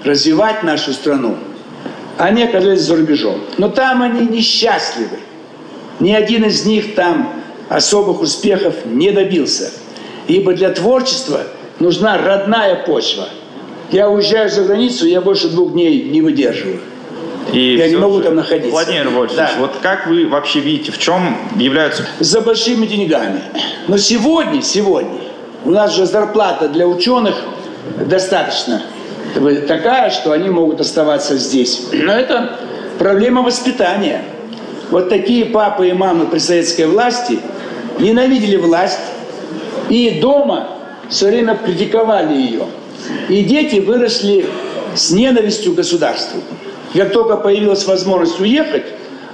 развивать 0.04 0.62
нашу 0.62 0.92
страну, 0.92 1.36
они 2.18 2.44
оказались 2.44 2.82
за 2.82 2.96
рубежом. 2.96 3.40
Но 3.58 3.68
там 3.68 4.02
они 4.02 4.26
несчастливы. 4.26 5.18
Ни 6.00 6.12
один 6.12 6.44
из 6.44 6.64
них 6.64 6.94
там 6.94 7.32
особых 7.68 8.20
успехов 8.20 8.74
не 8.84 9.10
добился. 9.10 9.72
Ибо 10.28 10.52
для 10.54 10.70
творчества 10.70 11.40
нужна 11.80 12.18
родная 12.18 12.76
почва. 12.84 13.28
Я 13.90 14.08
уезжаю 14.08 14.48
за 14.50 14.64
границу, 14.64 15.06
я 15.06 15.20
больше 15.20 15.48
двух 15.48 15.72
дней 15.72 16.04
не 16.04 16.20
выдерживаю. 16.20 16.80
И 17.52 17.76
я 17.76 17.88
не 17.88 17.96
могу 17.96 18.18
же, 18.18 18.24
там 18.24 18.36
находиться. 18.36 18.70
Владимир 18.70 19.10
Владимирович, 19.10 19.36
Да. 19.36 19.50
вот 19.58 19.72
как 19.82 20.06
вы 20.06 20.26
вообще 20.26 20.60
видите, 20.60 20.92
в 20.92 20.98
чем 20.98 21.36
являются... 21.56 22.06
За 22.18 22.40
большими 22.40 22.86
деньгами. 22.86 23.40
Но 23.86 23.96
сегодня, 23.98 24.62
сегодня, 24.62 25.20
у 25.64 25.70
нас 25.70 25.94
же 25.94 26.06
зарплата 26.06 26.68
для 26.68 26.86
ученых 26.86 27.36
достаточно 28.06 28.82
такая, 29.35 30.11
что 30.11 30.33
они 30.33 30.49
могут 30.49 30.81
оставаться 30.81 31.37
здесь. 31.37 31.88
Но 31.92 32.12
это 32.12 32.59
проблема 32.99 33.42
воспитания. 33.42 34.23
Вот 34.90 35.09
такие 35.09 35.47
папы 35.47 35.88
и 35.88 35.92
мамы 35.92 36.27
при 36.27 36.38
советской 36.38 36.87
власти 36.87 37.38
ненавидели 37.99 38.57
власть 38.57 39.01
и 39.88 40.18
дома 40.20 40.68
все 41.09 41.27
время 41.29 41.57
критиковали 41.57 42.35
ее. 42.35 42.66
И 43.29 43.42
дети 43.44 43.81
выросли 43.81 44.47
с 44.94 45.11
ненавистью 45.11 45.73
к 45.73 45.77
государству. 45.77 46.40
Как 46.94 47.12
только 47.12 47.37
появилась 47.37 47.87
возможность 47.87 48.40
уехать, 48.40 48.85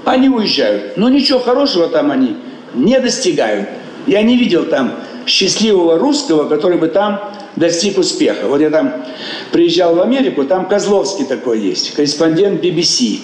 они 0.05 0.29
уезжают. 0.29 0.97
Но 0.97 1.09
ничего 1.09 1.39
хорошего 1.39 1.89
там 1.89 2.11
они 2.11 2.37
не 2.75 2.99
достигают. 2.99 3.69
Я 4.07 4.23
не 4.23 4.37
видел 4.37 4.65
там 4.65 4.95
счастливого 5.27 5.99
русского, 5.99 6.49
который 6.49 6.79
бы 6.79 6.89
там 6.89 7.21
достиг 7.57 7.99
успеха. 7.99 8.47
Вот 8.47 8.61
я 8.61 8.71
там 8.71 9.05
приезжал 9.53 9.95
в 9.95 10.01
Америку, 10.01 10.45
там 10.45 10.67
Козловский 10.67 11.25
такой 11.25 11.61
есть, 11.61 11.95
корреспондент 11.95 12.65
BBC. 12.65 13.21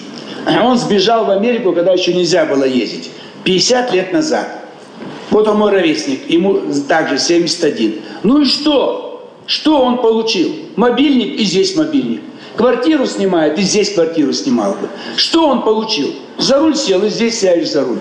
Он 0.63 0.77
сбежал 0.77 1.25
в 1.25 1.31
Америку, 1.31 1.73
когда 1.73 1.93
еще 1.93 2.13
нельзя 2.13 2.45
было 2.45 2.63
ездить. 2.63 3.09
50 3.43 3.93
лет 3.93 4.13
назад. 4.13 4.47
Вот 5.29 5.47
он 5.47 5.57
мой 5.57 5.71
ровесник, 5.71 6.29
ему 6.29 6.61
также 6.87 7.19
71. 7.19 8.01
Ну 8.23 8.41
и 8.41 8.45
что? 8.45 9.29
Что 9.45 9.81
он 9.81 9.97
получил? 9.97 10.53
Мобильник 10.75 11.39
и 11.39 11.43
здесь 11.43 11.75
мобильник. 11.75 12.21
Квартиру 12.55 13.05
снимает 13.05 13.59
и 13.59 13.61
здесь 13.61 13.93
квартиру 13.93 14.33
снимал 14.33 14.71
бы. 14.71 14.89
Что 15.15 15.47
он 15.47 15.61
получил? 15.61 16.13
За 16.37 16.59
руль 16.59 16.75
сел 16.75 17.03
и 17.03 17.09
здесь 17.09 17.39
сядешь 17.39 17.69
за 17.69 17.83
руль. 17.83 17.99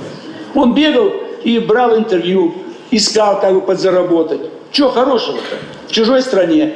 Он 0.54 0.74
бегал 0.74 1.12
и 1.44 1.58
брал 1.58 1.96
интервью, 1.96 2.54
искал, 2.90 3.40
как 3.40 3.54
бы 3.54 3.60
подзаработать. 3.60 4.40
Чего 4.72 4.88
хорошего-то? 4.88 5.56
В 5.88 5.92
чужой 5.92 6.22
стране. 6.22 6.74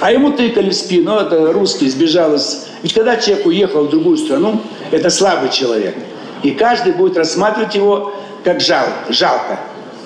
А 0.00 0.12
ему 0.12 0.32
тыкали 0.32 0.70
в 0.70 0.74
спину, 0.74 1.16
это 1.16 1.52
русский 1.52 1.88
сбежал 1.88 2.34
из... 2.34 2.66
Ведь 2.82 2.92
когда 2.94 3.16
человек 3.16 3.46
уехал 3.46 3.84
в 3.84 3.90
другую 3.90 4.16
страну, 4.16 4.60
это 4.90 5.10
слабый 5.10 5.50
человек. 5.50 5.94
И 6.42 6.52
каждый 6.52 6.92
будет 6.92 7.16
рассматривать 7.16 7.74
его 7.74 8.14
как 8.44 8.60
жал, 8.60 8.86
жалко. 9.08 9.60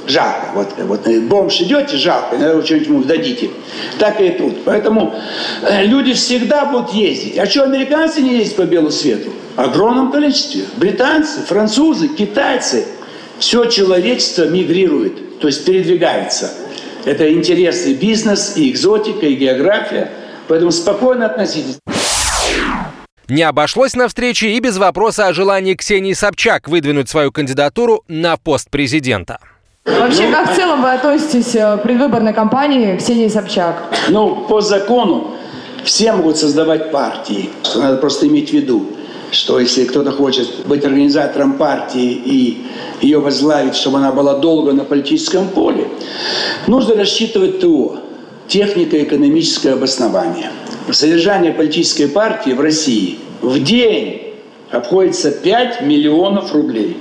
Жалко. 0.07 0.51
Вот, 0.55 0.69
вот 0.79 1.09
э, 1.09 1.21
бомж 1.21 1.61
идете, 1.61 1.97
жалко, 1.97 2.37
наверное, 2.37 2.65
что-нибудь 2.65 2.89
ему 2.89 3.03
дадите. 3.03 3.51
Так 3.99 4.21
и 4.21 4.31
тут. 4.31 4.63
Поэтому 4.65 5.15
э, 5.63 5.85
люди 5.85 6.13
всегда 6.13 6.65
будут 6.65 6.93
ездить. 6.93 7.37
А 7.39 7.47
что 7.47 7.65
американцы 7.65 8.23
не 8.23 8.37
ездят 8.37 8.57
по 8.57 8.63
белу 8.63 8.91
свету? 8.93 9.31
В 9.57 9.61
огромном 9.61 10.13
количестве. 10.13 10.63
Британцы, 10.77 11.41
французы, 11.41 12.09
китайцы. 12.09 12.87
Все 13.39 13.65
человечество 13.67 14.45
мигрирует, 14.45 15.41
то 15.41 15.49
есть 15.49 15.65
передвигается. 15.65 16.53
Это 17.07 17.33
интересный 17.33 17.95
бизнес, 17.95 18.57
и 18.57 18.69
экзотика, 18.69 19.27
и 19.27 19.35
география. 19.37 20.11
Поэтому 20.49 20.73
спокойно 20.73 21.27
относитесь. 21.27 21.79
Не 23.29 23.45
обошлось 23.45 23.95
на 23.95 24.09
встрече 24.09 24.51
и 24.51 24.61
без 24.61 24.77
вопроса 24.77 25.29
о 25.29 25.33
желании 25.33 25.75
Ксении 25.75 26.15
Собчак 26.15 26.69
выдвинуть 26.69 27.09
свою 27.09 27.31
кандидатуру 27.31 28.03
на 28.09 28.37
пост 28.37 28.71
президента. 28.71 29.39
Вообще, 29.85 30.33
как 30.33 30.53
в 30.53 30.57
целом 30.57 30.83
вы 30.83 30.93
относитесь 30.93 31.55
э, 31.55 31.77
к 31.79 31.83
предвыборной 31.85 32.35
кампании 32.35 32.97
Ксении 32.97 33.29
Собчак? 33.29 33.85
Ну, 34.09 34.45
по 34.49 34.61
закону 34.61 35.37
все 35.85 36.11
могут 36.11 36.39
создавать 36.39 36.91
партии. 36.91 37.51
Надо 37.77 37.99
просто 37.99 38.27
иметь 38.27 38.51
в 38.51 38.53
виду, 38.53 38.96
что 39.31 39.59
если 39.59 39.85
кто-то 39.85 40.13
хочет 40.13 40.49
быть 40.67 40.85
организатором 40.85 41.55
партии 41.55 42.13
и 42.25 42.67
ее 43.01 43.19
возглавить, 43.19 43.75
чтобы 43.75 43.99
она 43.99 44.13
была 44.13 44.39
долго 44.39 44.73
на 44.73 44.85
политическом 44.85 45.49
поле, 45.49 45.89
нужно 46.67 46.95
рассчитывать 46.95 47.61
ТО, 47.61 47.99
технико-экономическое 48.49 49.73
обоснование. 49.73 50.51
Содержание 50.91 51.53
политической 51.53 52.07
партии 52.07 52.51
в 52.51 52.61
России 52.61 53.19
в 53.43 53.63
день 53.63 54.35
обходится 54.71 55.31
5 55.31 55.83
миллионов 55.83 56.55
рублей. 56.55 56.97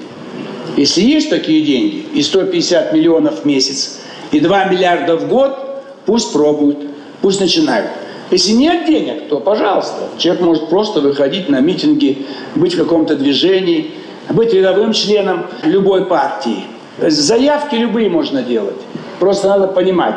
Если 0.76 1.02
есть 1.02 1.30
такие 1.30 1.62
деньги, 1.62 2.06
и 2.14 2.22
150 2.22 2.94
миллионов 2.94 3.42
в 3.42 3.46
месяц, 3.46 4.00
и 4.32 4.40
2 4.40 4.66
миллиарда 4.66 5.18
в 5.18 5.28
год, 5.28 5.84
пусть 6.06 6.34
пробуют, 6.34 6.80
пусть 7.22 7.40
начинают. 7.40 7.88
Если 8.32 8.54
нет 8.54 8.86
денег, 8.86 9.28
то, 9.30 9.40
пожалуйста, 9.40 10.10
человек 10.18 10.42
может 10.44 10.70
просто 10.70 11.00
выходить 11.00 11.48
на 11.48 11.60
митинги, 11.60 12.26
быть 12.56 12.74
в 12.74 12.78
каком-то 12.78 13.16
движении, 13.16 13.92
быть 14.30 14.54
рядовым 14.54 14.94
членом 14.94 15.46
любой 15.64 16.06
партии. 16.06 16.66
Заявки 16.98 17.76
любые 17.76 18.10
можно 18.10 18.42
делать. 18.42 18.82
Просто 19.20 19.48
надо 19.48 19.68
понимать, 19.68 20.16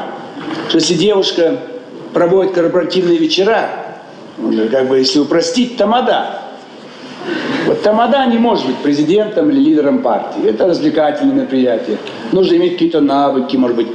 что 0.68 0.78
если 0.78 0.94
девушка 0.94 1.58
проводит 2.14 2.52
корпоративные 2.52 3.18
вечера, 3.18 3.68
ну, 4.38 4.68
как 4.68 4.88
бы 4.88 4.98
если 4.98 5.18
упростить, 5.18 5.76
тамада. 5.76 6.37
Вот 7.66 7.82
тамада 7.82 8.24
не 8.26 8.38
может 8.38 8.66
быть 8.66 8.76
президентом 8.76 9.50
или 9.50 9.60
лидером 9.60 10.02
партии. 10.02 10.48
Это 10.48 10.66
развлекательное 10.66 11.34
мероприятие. 11.34 11.98
Нужно 12.32 12.56
иметь 12.56 12.72
какие-то 12.74 13.00
навыки, 13.00 13.56
может 13.56 13.76
быть, 13.76 13.88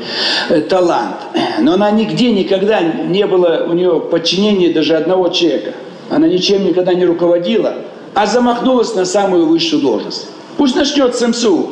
э, 0.49 0.61
талант. 0.61 1.17
Но 1.59 1.73
она 1.73 1.91
нигде 1.91 2.31
никогда 2.31 2.81
не 2.81 3.25
было 3.25 3.65
у 3.67 3.73
нее 3.73 3.99
подчинения 3.99 4.71
даже 4.71 4.95
одного 4.95 5.29
человека. 5.29 5.71
Она 6.09 6.27
ничем 6.27 6.65
никогда 6.65 6.93
не 6.93 7.05
руководила, 7.05 7.73
а 8.13 8.25
замахнулась 8.25 8.93
на 8.95 9.05
самую 9.05 9.47
высшую 9.47 9.81
должность. 9.81 10.27
Пусть 10.57 10.75
начнет 10.75 11.15
с 11.15 11.27
МСУ. 11.27 11.71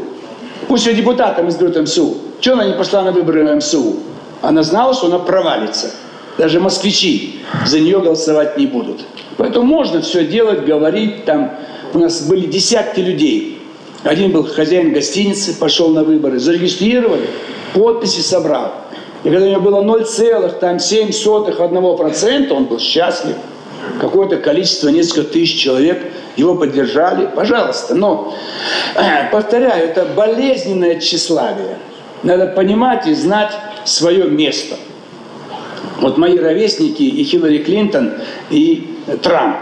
Пусть 0.67 0.87
ее 0.87 0.93
депутатом 0.93 1.49
изберут 1.49 1.75
МСУ. 1.77 2.17
Чего 2.39 2.55
она 2.55 2.65
не 2.65 2.73
пошла 2.73 3.03
на 3.03 3.11
выборы 3.11 3.45
в 3.45 3.55
МСУ? 3.55 3.97
Она 4.41 4.63
знала, 4.63 4.93
что 4.93 5.07
она 5.07 5.19
провалится. 5.19 5.91
Даже 6.37 6.59
москвичи 6.59 7.41
за 7.65 7.79
нее 7.79 7.99
голосовать 7.99 8.57
не 8.57 8.65
будут. 8.65 9.01
Поэтому 9.41 9.65
можно 9.65 10.01
все 10.01 10.23
делать, 10.23 10.65
говорить. 10.65 11.25
Там 11.25 11.57
у 11.95 11.97
нас 11.97 12.27
были 12.27 12.45
десятки 12.45 12.99
людей. 12.99 13.57
Один 14.03 14.31
был 14.31 14.43
хозяин 14.43 14.93
гостиницы, 14.93 15.57
пошел 15.57 15.89
на 15.89 16.03
выборы, 16.03 16.37
зарегистрировали, 16.37 17.27
подписи 17.73 18.21
собрал. 18.21 18.71
И 19.23 19.31
когда 19.31 19.47
у 19.47 19.49
него 19.49 19.61
было 19.61 19.81
0,7%, 19.81 22.53
он 22.53 22.65
был 22.65 22.79
счастлив. 22.79 23.35
Какое-то 23.99 24.37
количество, 24.37 24.89
несколько 24.89 25.23
тысяч 25.23 25.59
человек 25.59 26.03
его 26.35 26.53
поддержали. 26.53 27.27
Пожалуйста. 27.35 27.95
Но, 27.95 28.35
повторяю, 29.31 29.85
это 29.85 30.05
болезненное 30.05 30.99
тщеславие. 30.99 31.79
Надо 32.21 32.45
понимать 32.45 33.07
и 33.07 33.15
знать 33.15 33.53
свое 33.85 34.25
место. 34.25 34.75
Вот 35.99 36.19
мои 36.19 36.37
ровесники 36.37 37.01
и 37.01 37.23
Хиллари 37.23 37.57
Клинтон, 37.57 38.13
и 38.51 38.90
Трамп. 39.21 39.57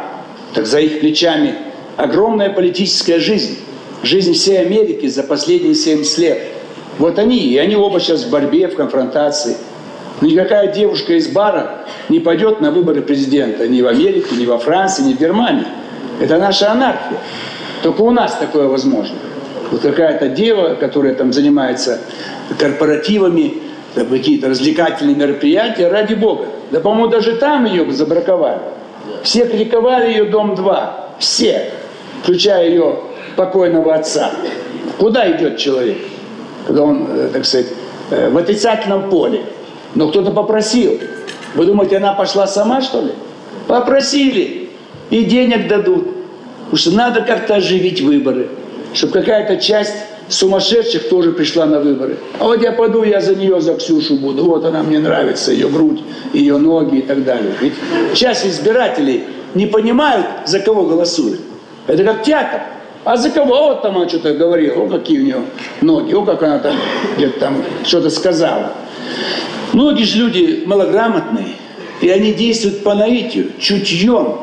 Так 0.54 0.65
за 0.65 0.80
их 0.80 0.99
плечами 0.99 1.56
огромная 1.97 2.49
политическая 2.49 3.19
жизнь. 3.19 3.60
Жизнь 4.04 4.34
всей 4.34 4.62
Америки 4.62 5.08
за 5.08 5.23
последние 5.23 5.75
70 5.75 6.17
лет. 6.19 6.41
Вот 6.97 7.19
они, 7.19 7.38
и 7.38 7.58
они 7.58 7.75
оба 7.75 7.99
сейчас 7.99 8.23
в 8.23 8.30
борьбе, 8.30 8.67
в 8.67 8.75
конфронтации. 8.75 9.58
Никакая 10.21 10.71
девушка 10.71 11.13
из 11.13 11.28
бара 11.28 11.86
не 12.10 12.19
пойдет 12.19 12.62
на 12.62 12.71
выборы 12.71 13.02
президента 13.02 13.67
ни 13.67 13.82
в 13.82 13.88
Америке, 13.88 14.36
ни 14.36 14.45
во 14.45 14.58
Франции, 14.58 15.04
ни 15.04 15.13
в 15.13 15.19
Германии. 15.19 15.65
Это 16.19 16.38
наша 16.38 16.71
анархия. 16.71 17.19
Только 17.84 18.02
у 18.02 18.12
нас 18.12 18.36
такое 18.36 18.67
возможно. 18.67 19.15
Вот 19.71 19.82
какая-то 19.82 20.30
дева, 20.30 20.75
которая 20.80 21.15
там 21.15 21.32
занимается 21.32 22.02
корпоративами, 22.58 23.54
какие-то 23.95 24.49
развлекательные 24.49 25.15
мероприятия, 25.15 25.88
ради 25.89 26.15
Бога. 26.15 26.47
Да, 26.71 26.80
по-моему, 26.80 27.08
даже 27.08 27.36
там 27.36 27.65
ее 27.65 27.89
забраковали. 27.91 28.60
Все 29.24 29.45
критиковали 29.48 30.10
ее 30.10 30.26
«Дом-2». 30.26 30.89
Все. 31.19 31.72
Включая 32.24 32.69
ее 32.69 33.00
покойного 33.36 33.95
отца. 33.95 34.32
Куда 34.98 35.32
идет 35.32 35.58
человек, 35.58 35.98
когда 36.67 36.84
он, 36.84 37.08
э, 37.10 37.30
так 37.32 37.45
сказать, 37.45 37.67
э, 38.12 38.30
в 38.30 38.38
отрицательном 38.38 39.10
поле? 39.10 39.43
Но 39.95 40.10
кто-то 40.10 40.32
попросил. 40.32 41.00
Вы 41.56 41.65
думаете, 41.65 41.98
она 41.98 42.13
пошла 42.13 42.48
сама, 42.48 42.82
что 42.82 43.02
ли? 43.02 43.12
Попросили. 43.67 44.69
И 45.10 45.24
денег 45.26 45.67
дадут. 45.67 46.08
Потому 46.65 46.78
что 46.78 46.91
надо 46.91 47.22
как-то 47.22 47.56
оживить 47.56 48.02
выборы. 48.02 48.50
Чтобы 48.93 49.13
какая-то 49.13 49.58
часть 49.58 49.95
сумасшедших 50.30 51.10
тоже 51.10 51.32
пришла 51.32 51.65
на 51.65 51.80
выборы. 51.80 52.18
А 52.39 52.46
вот 52.46 52.62
я 52.62 52.72
пойду, 52.72 53.04
я 53.04 53.20
за 53.20 53.36
нее, 53.36 53.60
за 53.62 53.76
Ксюшу 53.76 54.15
буду. 54.15 54.46
Вот 54.46 54.63
она 54.65 54.84
мне 54.84 55.00
нравится, 55.00 55.52
ее 55.52 55.68
грудь, 55.68 56.02
ее 56.34 56.58
ноги 56.58 57.00
и 57.00 57.02
так 57.02 57.24
далее. 57.24 57.54
Ведь 57.60 57.74
часть 58.13 58.46
избирателей 58.46 59.24
не 59.56 59.65
понимают, 59.65 60.26
за 60.46 60.60
кого 60.60 60.84
голосуют. 60.84 61.42
Это 61.88 62.04
как 62.04 62.24
театр. 62.24 62.62
А 63.06 63.18
за 63.18 63.30
кого? 63.30 63.70
Вот 63.70 63.82
там 63.82 63.98
она 63.98 64.08
что-то 64.08 64.34
говорила, 64.34 64.84
о, 64.84 64.88
какие 64.88 65.20
у 65.20 65.24
нее 65.24 65.42
ноги, 65.82 66.13
о, 66.13 66.24
как 66.24 66.44
она 66.44 66.60
там 66.60 66.76
где-то 67.18 67.39
там 67.39 67.63
что-то 67.84 68.10
сказала. 68.10 68.74
Многие 69.74 70.04
же 70.04 70.20
люди 70.20 70.63
малограмотные, 70.65 71.56
и 72.02 72.10
они 72.10 72.34
действуют 72.34 72.84
по 72.84 72.94
наитию, 72.94 73.52
чутьем. 73.60 74.38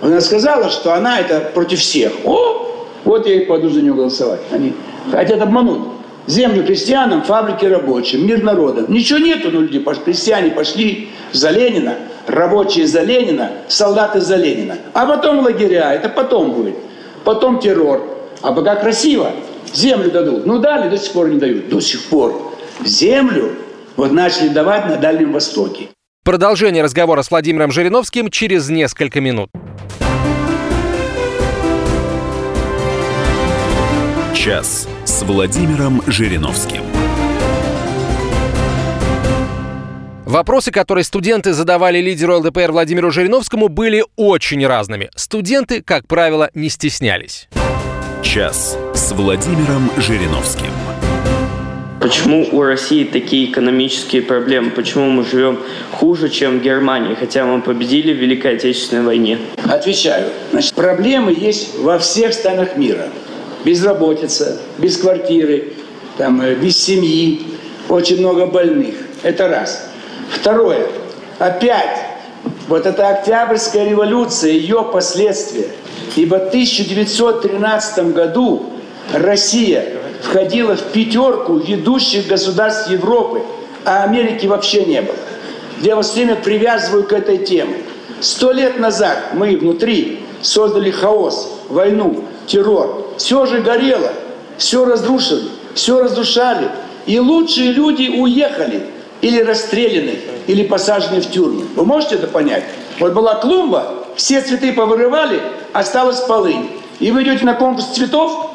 Она 0.00 0.20
сказала, 0.20 0.70
что 0.70 0.94
она 0.94 1.20
это 1.20 1.40
против 1.52 1.80
всех. 1.80 2.12
О, 2.24 2.86
вот 3.04 3.26
я 3.26 3.34
и 3.34 3.44
пойду 3.44 3.68
за 3.68 3.82
нее 3.82 3.92
голосовать. 3.92 4.40
Они 4.50 4.72
хотят 5.10 5.40
обмануть. 5.40 5.80
Землю 6.26 6.64
крестьянам, 6.64 7.22
фабрики 7.22 7.64
рабочим, 7.64 8.26
мир 8.26 8.42
народам. 8.42 8.86
Ничего 8.88 9.18
нету, 9.18 9.50
ну 9.50 9.60
люди, 9.60 9.84
крестьяне 10.04 10.50
пошли 10.50 11.08
за 11.32 11.50
Ленина, 11.50 11.94
рабочие 12.26 12.86
за 12.86 13.02
Ленина, 13.02 13.50
солдаты 13.68 14.20
за 14.20 14.36
Ленина. 14.36 14.76
А 14.92 15.06
потом 15.06 15.40
лагеря, 15.40 15.92
это 15.94 16.08
потом 16.08 16.52
будет. 16.52 16.76
Потом 17.24 17.58
террор. 17.58 18.06
А 18.42 18.52
пока 18.52 18.76
красиво, 18.76 19.32
землю 19.72 20.10
дадут. 20.10 20.46
Ну 20.46 20.58
дали, 20.58 20.88
до 20.88 20.98
сих 20.98 21.12
пор 21.12 21.28
не 21.28 21.38
дают. 21.38 21.68
До 21.68 21.80
сих 21.80 22.04
пор. 22.04 22.54
Землю 22.84 23.52
вот 23.96 24.12
начали 24.12 24.48
давать 24.48 24.86
на 24.86 24.96
Дальнем 24.96 25.32
Востоке. 25.32 25.88
Продолжение 26.24 26.82
разговора 26.82 27.22
с 27.22 27.30
Владимиром 27.30 27.72
Жириновским 27.72 28.30
через 28.30 28.68
несколько 28.68 29.20
минут. 29.20 29.50
Час 34.40 34.88
с 35.04 35.20
Владимиром 35.20 36.00
Жириновским. 36.06 36.80
Вопросы, 40.24 40.72
которые 40.72 41.04
студенты 41.04 41.52
задавали 41.52 41.98
лидеру 42.00 42.38
ЛДПР 42.38 42.72
Владимиру 42.72 43.10
Жириновскому, 43.10 43.68
были 43.68 44.02
очень 44.16 44.66
разными. 44.66 45.10
Студенты, 45.14 45.82
как 45.82 46.06
правило, 46.06 46.48
не 46.54 46.70
стеснялись. 46.70 47.50
Час 48.22 48.78
с 48.94 49.12
Владимиром 49.12 49.90
Жириновским. 49.98 50.72
Почему 52.00 52.48
у 52.50 52.62
России 52.62 53.04
такие 53.04 53.50
экономические 53.50 54.22
проблемы? 54.22 54.70
Почему 54.70 55.10
мы 55.10 55.26
живем 55.26 55.58
хуже, 55.92 56.30
чем 56.30 56.60
в 56.60 56.62
Германии, 56.62 57.14
хотя 57.14 57.44
мы 57.44 57.60
победили 57.60 58.14
в 58.14 58.16
Великой 58.16 58.54
Отечественной 58.54 59.02
войне? 59.02 59.38
Отвечаю. 59.68 60.30
Значит, 60.50 60.72
проблемы 60.72 61.36
есть 61.38 61.78
во 61.78 61.98
всех 61.98 62.32
странах 62.32 62.78
мира 62.78 63.10
безработица, 63.64 64.60
без 64.78 64.96
квартиры, 64.96 65.72
там, 66.16 66.40
э, 66.40 66.54
без 66.54 66.76
семьи, 66.82 67.42
очень 67.88 68.20
много 68.20 68.46
больных. 68.46 68.94
Это 69.22 69.48
раз. 69.48 69.88
Второе. 70.30 70.86
Опять, 71.38 71.98
вот 72.68 72.86
эта 72.86 73.08
Октябрьская 73.08 73.88
революция, 73.88 74.52
ее 74.52 74.88
последствия. 74.92 75.68
Ибо 76.16 76.36
в 76.36 76.48
1913 76.48 78.12
году 78.12 78.66
Россия 79.12 79.84
входила 80.22 80.76
в 80.76 80.82
пятерку 80.92 81.58
ведущих 81.58 82.26
государств 82.26 82.90
Европы, 82.90 83.42
а 83.84 84.04
Америки 84.04 84.46
вообще 84.46 84.84
не 84.84 85.02
было. 85.02 85.16
Я 85.80 85.96
вас 85.96 86.14
время 86.14 86.36
привязываю 86.36 87.04
к 87.04 87.12
этой 87.12 87.38
теме. 87.38 87.78
Сто 88.20 88.52
лет 88.52 88.78
назад 88.78 89.18
мы 89.32 89.56
внутри 89.56 90.20
создали 90.42 90.90
хаос, 90.90 91.50
войну, 91.68 92.24
террор. 92.46 93.09
Все 93.20 93.44
же 93.44 93.60
горело, 93.60 94.12
все 94.56 94.86
разрушили, 94.86 95.50
все 95.74 96.02
разрушали. 96.02 96.70
И 97.04 97.18
лучшие 97.18 97.70
люди 97.70 98.08
уехали 98.08 98.86
или 99.20 99.42
расстреляны, 99.42 100.20
или 100.46 100.62
посажены 100.62 101.20
в 101.20 101.30
тюрьмы. 101.30 101.66
Вы 101.76 101.84
можете 101.84 102.14
это 102.14 102.28
понять? 102.28 102.64
Вот 102.98 103.12
была 103.12 103.34
клумба, 103.34 104.06
все 104.16 104.40
цветы 104.40 104.72
повырывали, 104.72 105.42
осталась 105.74 106.20
полынь. 106.20 106.70
И 106.98 107.10
вы 107.10 107.22
идете 107.22 107.44
на 107.44 107.52
конкурс 107.52 107.88
цветов, 107.88 108.52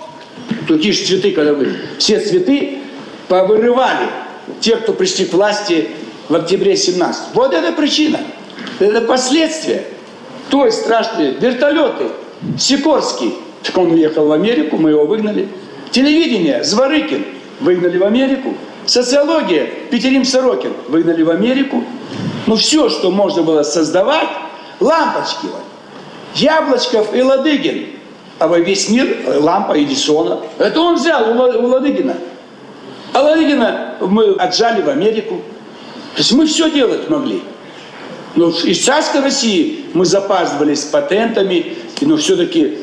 какие 0.67 0.93
же 0.93 1.05
цветы, 1.05 1.31
когда 1.31 1.53
вы, 1.53 1.75
все 1.99 2.19
цветы 2.19 2.79
повырывали 3.27 4.07
те, 4.61 4.77
кто 4.77 4.93
пришли 4.93 5.25
к 5.25 5.33
власти 5.33 5.89
в 6.27 6.33
октябре 6.33 6.75
17. 6.75 7.35
Вот 7.35 7.53
это 7.53 7.71
причина, 7.71 8.19
это 8.79 9.01
последствия 9.01 9.83
той 10.49 10.71
страшной 10.71 11.33
вертолеты, 11.33 12.05
Сикорский, 12.57 13.35
так 13.65 13.77
он 13.77 13.91
уехал 13.91 14.27
в 14.27 14.31
Америку, 14.31 14.77
мы 14.77 14.91
его 14.91 15.05
выгнали. 15.05 15.47
Телевидение, 15.91 16.63
Зворыкин, 16.63 17.25
выгнали 17.59 17.97
в 17.97 18.03
Америку. 18.03 18.53
Социология, 18.85 19.67
Петерим 19.89 20.25
Сорокин, 20.25 20.73
выгнали 20.87 21.23
в 21.23 21.29
Америку. 21.29 21.83
Ну 22.45 22.55
все, 22.55 22.89
что 22.89 23.09
можно 23.09 23.41
было 23.41 23.63
создавать, 23.63 24.27
лампочки. 24.79 25.47
Яблочков 26.35 27.15
и 27.15 27.21
Ладыгин. 27.21 27.87
А 28.37 28.47
во 28.47 28.59
весь 28.59 28.89
мир 28.89 29.17
лампа 29.39 29.81
Эдисона. 29.81 30.41
Это 30.59 30.79
он 30.79 30.95
взял 30.95 31.31
у 31.31 31.67
Ладыгина. 31.67 32.17
А 33.13 33.21
Ладыгина 33.21 33.95
мы 34.01 34.33
отжали 34.33 34.81
в 34.81 34.89
Америку. 34.89 35.41
То 36.15 36.19
есть 36.19 36.33
мы 36.33 36.45
все 36.45 36.69
делать 36.69 37.09
могли. 37.09 37.41
Но 38.35 38.49
из 38.49 38.83
царской 38.83 39.21
России 39.21 39.85
мы 39.93 40.05
запаздывали 40.05 40.75
с 40.75 40.83
патентами, 40.83 41.77
но 42.01 42.17
все-таки 42.17 42.79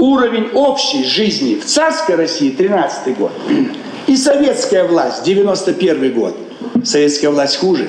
уровень 0.00 0.50
общей 0.54 1.04
жизни 1.04 1.54
в 1.54 1.64
царской 1.64 2.16
России 2.16 2.50
13 2.50 3.16
год 3.16 3.32
и 4.06 4.16
советская 4.16 4.84
власть 4.84 5.22
91 5.22 6.12
год. 6.12 6.36
Советская 6.84 7.30
власть 7.30 7.58
хуже. 7.58 7.88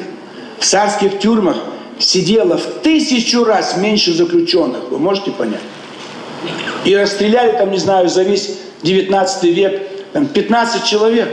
В 0.59 0.65
царских 0.65 1.19
тюрьмах 1.19 1.57
сидело 1.97 2.57
в 2.57 2.65
тысячу 2.83 3.43
раз 3.43 3.77
меньше 3.77 4.13
заключенных. 4.13 4.91
Вы 4.91 4.99
можете 4.99 5.31
понять? 5.31 5.61
И 6.85 6.95
расстреляли 6.95 7.57
там, 7.57 7.71
не 7.71 7.77
знаю, 7.77 8.09
за 8.09 8.23
весь 8.23 8.57
19 8.83 9.43
век 9.45 9.81
там, 10.13 10.27
15 10.27 10.83
человек. 10.83 11.29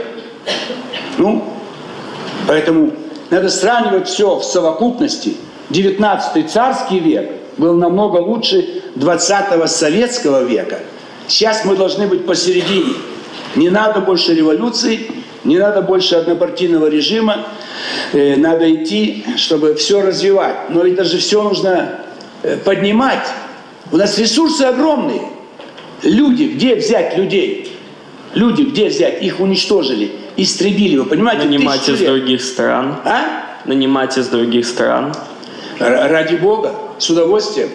Ну, 1.17 1.43
поэтому 2.47 2.93
надо 3.29 3.49
сравнивать 3.49 4.07
все 4.07 4.37
в 4.37 4.43
совокупности. 4.43 5.35
19 5.69 6.49
царский 6.49 6.99
век 6.99 7.29
был 7.59 7.75
намного 7.75 8.17
лучше 8.17 8.81
20-го 8.95 9.67
советского 9.67 10.43
века. 10.43 10.79
Сейчас 11.27 11.65
мы 11.65 11.75
должны 11.75 12.07
быть 12.07 12.25
посередине. 12.25 12.93
Не 13.55 13.69
надо 13.69 13.99
больше 13.99 14.33
революции, 14.33 15.11
не 15.43 15.57
надо 15.57 15.81
больше 15.81 16.15
однопартийного 16.15 16.87
режима. 16.87 17.45
Э, 18.13 18.35
надо 18.37 18.73
идти, 18.73 19.25
чтобы 19.37 19.75
все 19.75 20.01
развивать. 20.01 20.69
Но 20.69 20.85
это 20.85 21.03
же 21.03 21.17
все 21.17 21.43
нужно 21.43 21.99
э, 22.43 22.57
поднимать. 22.57 23.27
У 23.91 23.97
нас 23.97 24.17
ресурсы 24.17 24.63
огромные. 24.63 25.21
Люди, 26.01 26.43
где 26.43 26.75
взять 26.75 27.17
людей? 27.17 27.77
Люди, 28.35 28.61
где 28.61 28.87
взять? 28.87 29.21
Их 29.21 29.39
уничтожили, 29.39 30.11
истребили. 30.37 30.97
Вы 30.97 31.05
понимаете? 31.05 31.45
Нанимать 31.45 31.89
из 31.89 31.99
других 31.99 32.41
стран. 32.41 32.97
А? 33.03 33.43
Нанимать 33.65 34.17
из 34.17 34.27
других 34.27 34.65
стран. 34.65 35.13
Ради 35.79 36.35
Бога, 36.35 36.73
с 36.99 37.09
удовольствием. 37.09 37.69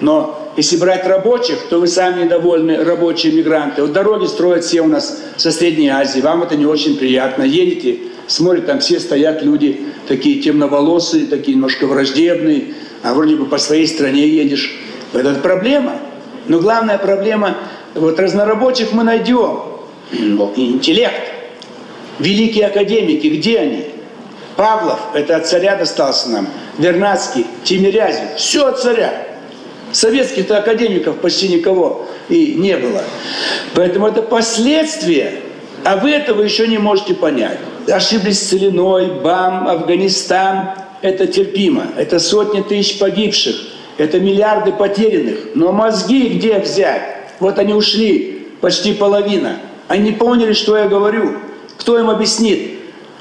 Но 0.00 0.52
если 0.56 0.76
брать 0.76 1.06
рабочих, 1.06 1.68
то 1.68 1.80
вы 1.80 1.86
сами 1.86 2.24
недовольны, 2.24 2.84
рабочие 2.84 3.32
мигранты. 3.32 3.82
Вот 3.82 3.92
дороги 3.92 4.26
строят 4.26 4.64
все 4.64 4.82
у 4.82 4.88
нас 4.88 5.22
со 5.36 5.50
Средней 5.50 5.88
Азии, 5.88 6.20
вам 6.20 6.42
это 6.42 6.56
не 6.56 6.66
очень 6.66 6.96
приятно. 6.96 7.42
Едете 7.42 7.98
смотрит, 8.26 8.66
там 8.66 8.80
все 8.80 9.00
стоят 9.00 9.42
люди 9.42 9.80
такие 10.06 10.40
темноволосые, 10.40 11.26
такие 11.26 11.54
немножко 11.54 11.86
враждебные, 11.86 12.74
а 13.02 13.14
вроде 13.14 13.36
бы 13.36 13.46
по 13.46 13.58
своей 13.58 13.86
стране 13.86 14.28
едешь. 14.28 14.78
Это 15.12 15.34
проблема. 15.34 15.94
Но 16.46 16.60
главная 16.60 16.98
проблема, 16.98 17.56
вот 17.94 18.18
разнорабочих 18.20 18.92
мы 18.92 19.02
найдем. 19.02 19.62
Интеллект. 20.56 21.32
Великие 22.18 22.66
академики, 22.66 23.26
где 23.26 23.58
они? 23.58 23.84
Павлов, 24.56 24.98
это 25.14 25.36
от 25.36 25.46
царя 25.46 25.76
достался 25.76 26.30
нам. 26.30 26.48
Вернадский, 26.78 27.46
Тимирязев, 27.64 28.36
все 28.36 28.66
от 28.66 28.80
царя. 28.80 29.12
Советских-то 29.92 30.58
академиков 30.58 31.18
почти 31.18 31.48
никого 31.48 32.06
и 32.28 32.54
не 32.54 32.76
было. 32.76 33.02
Поэтому 33.74 34.08
это 34.08 34.22
последствия, 34.22 35.40
а 35.84 35.96
вы 35.96 36.10
этого 36.10 36.42
еще 36.42 36.66
не 36.66 36.78
можете 36.78 37.14
понять. 37.14 37.58
Ошиблись 37.88 38.40
целиной, 38.40 39.20
БАМ, 39.20 39.68
Афганистан, 39.68 40.70
это 41.02 41.26
терпимо. 41.26 41.88
Это 41.96 42.18
сотни 42.18 42.62
тысяч 42.62 42.98
погибших, 42.98 43.56
это 43.98 44.18
миллиарды 44.18 44.72
потерянных. 44.72 45.50
Но 45.54 45.72
мозги 45.72 46.28
где 46.30 46.58
взять? 46.58 47.02
Вот 47.38 47.58
они 47.58 47.74
ушли, 47.74 48.48
почти 48.60 48.94
половина. 48.94 49.58
Они 49.88 50.12
поняли, 50.12 50.52
что 50.52 50.76
я 50.76 50.88
говорю. 50.88 51.36
Кто 51.78 51.98
им 51.98 52.10
объяснит? 52.10 52.75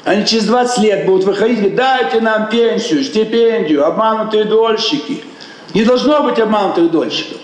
Они 0.06 0.24
через 0.24 0.46
20 0.46 0.78
лет 0.84 1.06
будут 1.08 1.26
выходить 1.26 1.58
и 1.58 1.62
говорить, 1.62 1.76
дайте 1.76 2.22
нам 2.22 2.48
пенсию, 2.50 3.04
стипендию, 3.04 3.88
обманутые 3.88 4.44
дольщики. 4.46 5.24
Не 5.74 5.84
должно 5.84 6.22
быть 6.22 6.38
обманутых 6.38 6.92
дольщиков. 6.92 7.40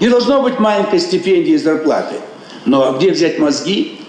Не 0.00 0.08
должно 0.08 0.42
быть 0.42 0.58
маленькой 0.58 0.98
стипендии 0.98 1.52
и 1.52 1.56
зарплаты. 1.56 2.16
Но 2.66 2.88
а 2.88 2.92
где 2.98 3.12
взять 3.12 3.38
мозги? 3.38 4.00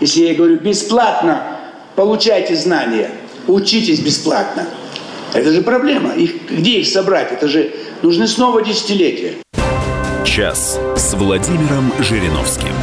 Если 0.00 0.20
я 0.20 0.34
говорю, 0.34 0.58
бесплатно 0.58 1.56
получайте 1.94 2.54
знания, 2.54 3.10
учитесь 3.46 4.00
бесплатно. 4.00 4.66
Это 5.32 5.50
же 5.50 5.62
проблема. 5.62 6.12
Их, 6.12 6.50
где 6.50 6.80
их 6.80 6.86
собрать? 6.86 7.32
Это 7.32 7.48
же 7.48 7.72
нужны 8.02 8.28
снова 8.28 8.60
десятилетия. 8.60 9.32
Час 10.26 10.78
с 10.94 11.14
Владимиром 11.14 11.90
Жириновским. 12.00 12.74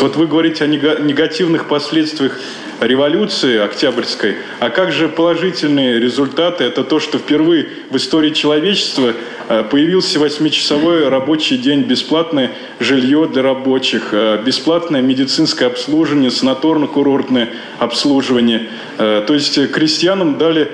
Вот 0.00 0.16
вы 0.16 0.26
говорите 0.26 0.64
о 0.64 0.66
негативных 0.66 1.66
последствиях 1.66 2.38
революции 2.80 3.58
Октябрьской, 3.58 4.36
а 4.58 4.70
как 4.70 4.92
же 4.92 5.08
положительные 5.08 6.00
результаты? 6.00 6.64
Это 6.64 6.84
то, 6.84 6.98
что 7.00 7.18
впервые 7.18 7.68
в 7.90 7.96
истории 7.96 8.30
человечества 8.30 9.12
э, 9.48 9.64
появился 9.70 10.18
восьмичасовой 10.18 11.08
рабочий 11.08 11.58
день, 11.58 11.82
бесплатное 11.82 12.52
жилье 12.78 13.28
для 13.30 13.42
рабочих, 13.42 14.10
э, 14.12 14.42
бесплатное 14.44 15.02
медицинское 15.02 15.66
обслуживание, 15.66 16.30
санаторно-курортное 16.30 17.50
обслуживание. 17.78 18.68
Э, 18.98 19.24
то 19.26 19.34
есть 19.34 19.70
крестьянам 19.72 20.38
дали 20.38 20.70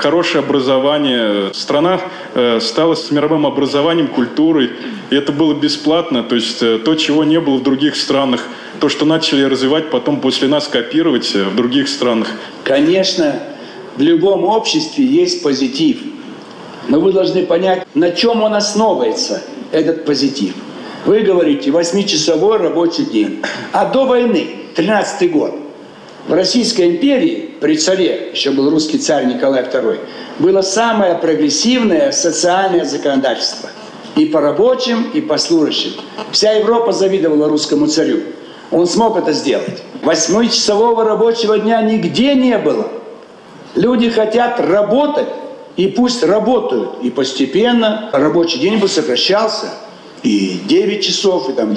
хорошее 0.00 0.42
образование. 0.42 1.54
Страна 1.54 2.00
стала 2.58 2.96
с 2.96 3.12
мировым 3.12 3.46
образованием, 3.46 4.08
культурой. 4.08 4.70
И 5.10 5.14
это 5.14 5.30
было 5.30 5.54
бесплатно. 5.54 6.24
То 6.24 6.34
есть 6.34 6.58
то, 6.58 6.94
чего 6.96 7.22
не 7.22 7.38
было 7.38 7.58
в 7.58 7.62
других 7.62 7.94
странах– 7.94 8.40
то, 8.80 8.88
что 8.88 9.04
начали 9.04 9.44
развивать, 9.44 9.90
потом 9.90 10.20
после 10.20 10.48
нас 10.48 10.66
копировать 10.66 11.30
э, 11.34 11.44
в 11.44 11.54
других 11.54 11.88
странах? 11.88 12.28
Конечно, 12.64 13.40
в 13.96 14.00
любом 14.00 14.44
обществе 14.44 15.04
есть 15.04 15.42
позитив. 15.42 15.98
Но 16.88 16.98
вы 16.98 17.12
должны 17.12 17.44
понять, 17.44 17.86
на 17.94 18.10
чем 18.10 18.42
он 18.42 18.54
основывается, 18.54 19.42
этот 19.70 20.06
позитив. 20.06 20.54
Вы 21.04 21.20
говорите, 21.20 21.70
восьмичасовой 21.70 22.56
рабочий 22.56 23.04
день. 23.04 23.42
А 23.72 23.84
до 23.84 24.06
войны, 24.06 24.46
13 24.74 25.30
год, 25.30 25.54
в 26.26 26.32
Российской 26.32 26.90
империи, 26.90 27.50
при 27.60 27.76
царе, 27.76 28.30
еще 28.32 28.50
был 28.50 28.70
русский 28.70 28.98
царь 28.98 29.26
Николай 29.26 29.62
II, 29.62 29.98
было 30.38 30.62
самое 30.62 31.16
прогрессивное 31.16 32.12
социальное 32.12 32.84
законодательство. 32.84 33.68
И 34.16 34.26
по 34.26 34.40
рабочим, 34.40 35.10
и 35.14 35.20
по 35.20 35.38
служащим. 35.38 35.92
Вся 36.32 36.52
Европа 36.52 36.92
завидовала 36.92 37.48
русскому 37.48 37.86
царю. 37.86 38.20
Он 38.70 38.86
смог 38.86 39.16
это 39.16 39.32
сделать. 39.32 39.82
Восьмичасового 40.02 41.04
рабочего 41.04 41.58
дня 41.58 41.82
нигде 41.82 42.34
не 42.34 42.56
было. 42.58 42.88
Люди 43.74 44.10
хотят 44.10 44.60
работать, 44.60 45.28
и 45.76 45.88
пусть 45.88 46.22
работают. 46.22 47.02
И 47.02 47.10
постепенно 47.10 48.10
рабочий 48.12 48.58
день 48.58 48.78
бы 48.78 48.88
сокращался. 48.88 49.70
И 50.22 50.60
9 50.66 51.04
часов, 51.04 51.48
и 51.48 51.52
там 51.52 51.74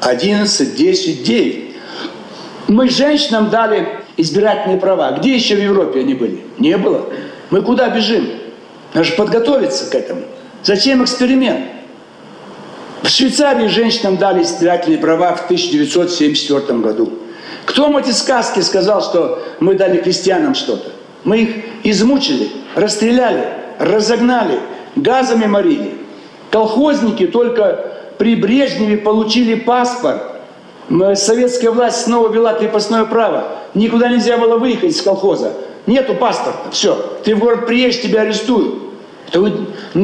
11, 0.00 0.76
10, 0.76 1.22
9. 1.24 1.76
Мы 2.68 2.88
женщинам 2.88 3.50
дали 3.50 3.88
избирательные 4.16 4.78
права. 4.78 5.12
Где 5.12 5.34
еще 5.34 5.56
в 5.56 5.62
Европе 5.62 6.00
они 6.00 6.14
были? 6.14 6.42
Не 6.58 6.76
было. 6.76 7.06
Мы 7.50 7.62
куда 7.62 7.88
бежим? 7.88 8.28
Надо 8.92 9.06
же 9.06 9.14
подготовиться 9.14 9.90
к 9.90 9.94
этому. 9.94 10.22
Зачем 10.62 11.02
эксперимент? 11.02 11.64
В 13.02 13.08
Швейцарии 13.08 13.66
женщинам 13.66 14.16
дали 14.16 14.44
избирательные 14.44 14.98
права 14.98 15.34
в 15.34 15.44
1974 15.46 16.78
году. 16.78 17.12
Кто 17.64 17.84
вам 17.84 17.96
эти 17.96 18.10
сказки 18.10 18.60
сказал, 18.60 19.02
что 19.02 19.42
мы 19.58 19.74
дали 19.74 19.98
крестьянам 20.00 20.54
что-то? 20.54 20.90
Мы 21.24 21.38
их 21.38 21.56
измучили, 21.82 22.50
расстреляли, 22.76 23.44
разогнали, 23.80 24.60
газами 24.94 25.46
морили. 25.46 25.94
Колхозники 26.50 27.26
только 27.26 27.92
при 28.18 28.36
Брежневе 28.36 28.98
получили 28.98 29.56
паспорт. 29.56 30.22
Советская 31.14 31.72
власть 31.72 32.04
снова 32.04 32.32
вела 32.32 32.54
крепостное 32.54 33.04
право. 33.04 33.48
Никуда 33.74 34.10
нельзя 34.10 34.36
было 34.36 34.58
выехать 34.58 34.90
из 34.90 35.02
колхоза. 35.02 35.54
Нету 35.88 36.14
паспорта. 36.14 36.70
Все. 36.70 36.94
Ты 37.24 37.34
в 37.34 37.40
город 37.40 37.66
приедешь, 37.66 38.00
тебя 38.00 38.20
арестуют. 38.20 38.76
Это 39.28 39.40
вы, 39.40 39.52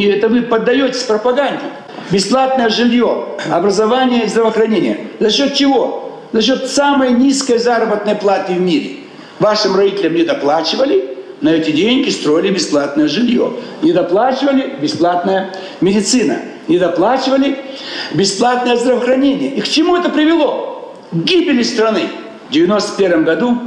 это 0.03 0.29
вы 0.29 0.43
поддаетесь 0.43 1.03
пропаганде 1.03 1.65
бесплатное 2.11 2.69
жилье, 2.69 3.27
образование 3.51 4.25
и 4.25 4.29
здравоохранение. 4.29 5.09
За 5.21 5.31
счет 5.31 5.55
чего? 5.55 6.21
За 6.33 6.43
счет 6.43 6.69
самой 6.69 7.13
низкой 7.13 7.59
заработной 7.59 8.15
платы 8.15 8.55
в 8.55 8.61
мире. 8.61 8.97
Вашим 9.39 9.77
родителям 9.77 10.15
не 10.15 10.25
доплачивали, 10.25 11.17
на 11.41 11.51
эти 11.51 11.71
деньги 11.71 12.11
строили 12.11 12.51
бесплатное 12.51 13.07
жилье. 13.07 13.53
Не 13.83 13.93
доплачивали– 13.93 14.75
бесплатная 14.83 15.55
медицина. 15.81 16.39
Не 16.67 16.79
доплачивали– 16.79 17.57
бесплатное 18.15 18.77
здравоохранение. 18.77 19.55
И 19.55 19.61
к 19.61 19.69
чему 19.69 19.97
это 19.97 20.09
привело? 20.09 20.97
К 21.13 21.17
гибели 21.17 21.63
страны. 21.63 22.09
В 22.49 22.51
1991 22.51 23.25
году 23.25 23.59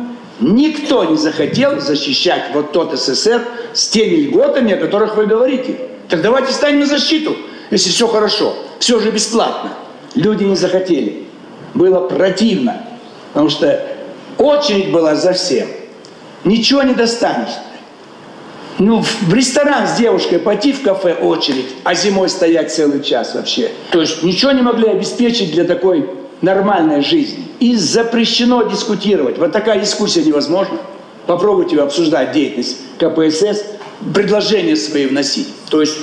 никто 0.41 1.05
не 1.05 1.15
захотел 1.15 1.79
защищать 1.79 2.47
вот 2.53 2.73
тот 2.73 2.99
СССР 2.99 3.41
с 3.73 3.87
теми 3.87 4.15
льготами, 4.15 4.73
о 4.73 4.77
которых 4.77 5.15
вы 5.15 5.25
говорите. 5.25 5.77
Так 6.09 6.21
давайте 6.21 6.51
станем 6.51 6.81
на 6.81 6.85
защиту– 6.85 7.37
если 7.71 7.89
все 7.89 8.07
хорошо, 8.07 8.53
все 8.79 8.99
же 8.99 9.11
бесплатно. 9.11 9.71
Люди 10.13 10.43
не 10.43 10.55
захотели. 10.55 11.23
Было 11.73 12.07
противно, 12.07 12.83
потому 13.31 13.49
что 13.49 13.81
очередь 14.37 14.91
была 14.91 15.15
за 15.15 15.33
всем. 15.33 15.67
Ничего 16.43 16.83
не 16.83 16.93
достанешь. 16.93 17.53
Ну, 18.77 19.03
в 19.03 19.33
ресторан 19.33 19.87
с 19.87 19.97
девушкой 19.97 20.39
пойти 20.39 20.73
в 20.73 20.81
кафе 20.81 21.13
очередь, 21.13 21.67
а 21.83 21.93
зимой 21.93 22.29
стоять 22.29 22.73
целый 22.73 23.01
час 23.03 23.35
вообще. 23.35 23.71
То 23.91 24.01
есть 24.01 24.23
ничего 24.23 24.51
не 24.51 24.61
могли 24.61 24.87
обеспечить 24.87 25.51
для 25.51 25.65
такой 25.65 26.09
нормальной 26.41 27.01
жизни. 27.01 27.47
И 27.59 27.75
запрещено 27.75 28.63
дискутировать. 28.63 29.37
Вот 29.37 29.51
такая 29.51 29.79
дискуссия 29.79 30.23
невозможна. 30.23 30.79
Попробуйте 31.27 31.79
обсуждать 31.79 32.31
деятельность 32.31 32.77
КПСС, 32.97 33.63
предложения 34.13 34.75
свои 34.75 35.05
вносить. 35.05 35.47
То 35.69 35.81
есть 35.81 35.97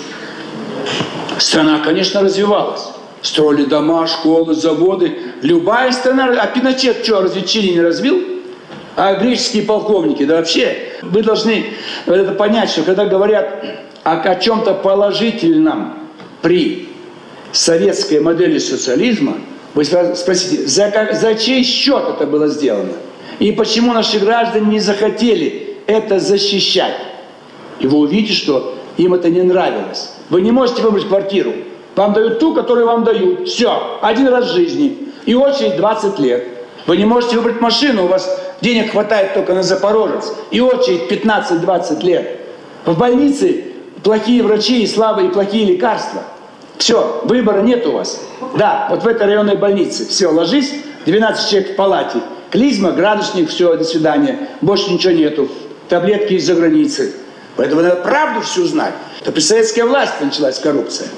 Страна, 1.39 1.80
конечно, 1.80 2.22
развивалась. 2.22 2.89
Строили 3.22 3.64
дома, 3.64 4.07
школы, 4.07 4.55
заводы. 4.55 5.18
Любая 5.43 5.93
страна... 5.93 6.36
А 6.41 6.47
Пиночет 6.47 7.05
что, 7.05 7.22
разве 7.22 7.43
Чили 7.43 7.72
не 7.72 7.80
развил? 7.80 8.22
А 8.97 9.14
греческие 9.14 9.62
полковники, 9.62 10.24
да 10.24 10.36
вообще. 10.36 10.76
Вы 11.03 11.22
должны 11.22 11.66
это 12.07 12.32
понять, 12.32 12.70
что 12.70 12.82
когда 12.82 13.07
говорят 13.07 13.64
о, 14.03 14.20
о 14.20 14.34
чем-то 14.36 14.74
положительном 14.74 15.95
при 16.43 16.89
советской 17.53 18.20
модели 18.20 18.59
социализма, 18.59 19.36
вы 19.74 19.84
спросите, 19.84 20.66
за, 20.66 20.91
как, 20.91 21.14
за 21.14 21.34
чей 21.34 21.62
счет 21.62 22.05
это 22.09 22.26
было 22.26 22.49
сделано? 22.49 22.95
И 23.39 23.53
почему 23.53 23.93
наши 23.93 24.18
граждане 24.18 24.66
не 24.66 24.80
захотели 24.80 25.76
это 25.86 26.18
защищать? 26.18 26.97
И 27.78 27.86
вы 27.86 27.99
увидите, 27.99 28.32
что 28.32 28.76
им 28.97 29.14
это 29.14 29.30
не 29.30 29.43
нравилось. 29.43 30.11
Вы 30.31 30.43
не 30.43 30.51
можете 30.51 30.83
выбрать 30.83 31.09
квартиру. 31.09 31.53
Вам 31.97 32.12
дают 32.12 32.39
ту, 32.39 32.55
которую 32.55 32.87
вам 32.87 33.05
дают. 33.05 33.49
Все. 33.49 33.99
Один 34.03 34.29
раз 34.29 34.47
в 34.47 34.55
жизни. 34.55 34.99
И 35.24 35.35
очередь 35.35 35.76
20 35.76 36.18
лет. 36.18 36.45
Вы 36.87 36.97
не 36.97 37.05
можете 37.05 37.37
выбрать 37.37 37.61
машину, 37.61 38.05
у 38.05 38.09
вас 38.09 38.41
денег 38.61 38.93
хватает 38.93 39.35
только 39.35 39.53
на 39.53 39.62
Запорожец. 39.62 40.33
И 40.51 40.61
очередь 40.61 41.11
15-20 41.11 42.05
лет. 42.05 42.41
В 42.87 42.97
больнице 42.97 43.64
плохие 44.03 44.43
врачи 44.43 44.83
и 44.83 44.87
слабые 44.87 45.29
и 45.29 45.33
плохие 45.33 45.66
лекарства. 45.66 46.22
Все, 46.79 47.20
выбора 47.24 47.61
нет 47.61 47.87
у 47.87 47.93
вас. 47.93 48.22
Да, 48.57 48.87
вот 48.91 49.03
в 49.03 49.09
этой 49.09 49.26
районной 49.26 49.57
больнице. 49.57 50.09
Все, 50.09 50.29
ложись, 50.29 50.72
12 51.05 51.51
человек 51.51 51.72
в 51.72 51.76
палате. 51.76 52.20
Клизма, 52.51 52.93
градусник, 52.93 53.51
все, 53.51 53.76
до 53.76 53.85
свидания. 53.85 54.49
Больше 54.61 54.93
ничего 54.93 55.12
нету. 55.12 55.49
Таблетки 55.89 56.35
из-за 56.35 56.55
границы. 56.55 57.14
Поэтому 57.59 57.83
надо 57.83 57.97
правду 57.97 58.41
всю 58.41 58.67
знать. 58.67 58.95
Это 59.21 59.33
при 59.33 59.41
советской 59.41 59.81
власти 59.81 60.23
началась 60.23 60.61
коррупция. 60.61 61.09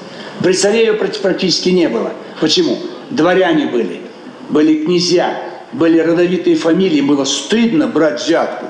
При 0.41 0.53
царе 0.53 0.87
ее 0.87 0.93
практически 0.93 1.69
не 1.69 1.87
было. 1.87 2.13
Почему? 2.39 2.79
Дворяне 3.11 3.67
были, 3.67 4.01
были 4.49 4.83
князья, 4.83 5.39
были 5.71 5.99
родовитые 5.99 6.55
фамилии, 6.55 7.01
было 7.01 7.25
стыдно 7.25 7.85
брать 7.85 8.23
взятку. 8.23 8.65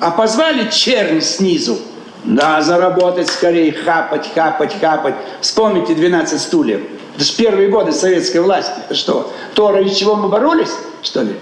А 0.00 0.10
позвали 0.10 0.68
чернь 0.68 1.20
снизу. 1.20 1.78
Да, 2.24 2.60
заработать 2.60 3.28
скорее, 3.28 3.72
хапать, 3.72 4.28
хапать, 4.34 4.74
хапать. 4.80 5.14
Вспомните 5.40 5.94
12 5.94 6.40
стульев. 6.40 6.80
Это 7.14 7.24
же 7.24 7.32
первые 7.36 7.68
годы 7.68 7.92
советской 7.92 8.38
власти. 8.38 8.72
Это 8.84 8.96
что, 8.96 9.32
то, 9.54 9.70
ради 9.70 9.94
чего 9.94 10.16
мы 10.16 10.28
боролись, 10.28 10.72
что 11.02 11.22
ли? 11.22 11.36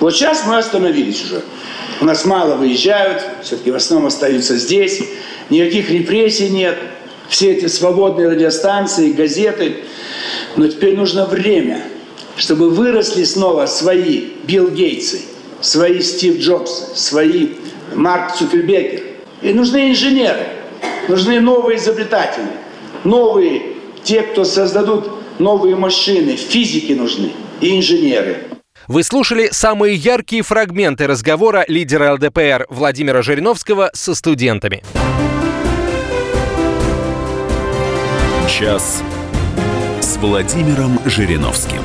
Вот 0.00 0.14
сейчас 0.14 0.44
мы 0.46 0.58
остановились 0.58 1.24
уже. 1.24 1.42
У 2.00 2.04
нас 2.04 2.24
мало 2.24 2.54
выезжают, 2.54 3.22
все-таки 3.42 3.70
в 3.70 3.74
основном 3.74 4.06
остаются 4.06 4.56
здесь. 4.56 5.02
Никаких 5.50 5.90
репрессий 5.90 6.48
нет. 6.50 6.78
Все 7.28 7.52
эти 7.52 7.66
свободные 7.66 8.28
радиостанции, 8.28 9.12
газеты. 9.12 9.84
Но 10.56 10.68
теперь 10.68 10.96
нужно 10.96 11.26
время, 11.26 11.82
чтобы 12.36 12.70
выросли 12.70 13.24
снова 13.24 13.66
свои 13.66 14.28
Билл 14.44 14.68
Гейтсы, 14.68 15.20
свои 15.60 16.00
Стив 16.00 16.38
Джобсы, 16.38 16.84
свои 16.94 17.48
Марк 17.94 18.36
Цукербергер. 18.36 19.02
И 19.42 19.52
нужны 19.52 19.90
инженеры, 19.90 20.46
нужны 21.08 21.40
новые 21.40 21.78
изобретатели, 21.78 22.46
новые 23.04 23.62
те, 24.04 24.22
кто 24.22 24.44
создадут 24.44 25.10
новые 25.38 25.76
машины, 25.76 26.36
физики 26.36 26.92
нужны 26.92 27.32
и 27.60 27.76
инженеры. 27.76 28.47
Вы 28.88 29.02
слушали 29.02 29.50
самые 29.52 29.94
яркие 29.94 30.42
фрагменты 30.42 31.06
разговора 31.06 31.62
лидера 31.68 32.14
ЛДПР 32.14 32.68
Владимира 32.70 33.20
Жириновского 33.20 33.90
со 33.92 34.14
студентами. 34.14 34.82
Час 38.48 39.02
с 40.00 40.16
Владимиром 40.16 40.98
Жириновским. 41.04 41.82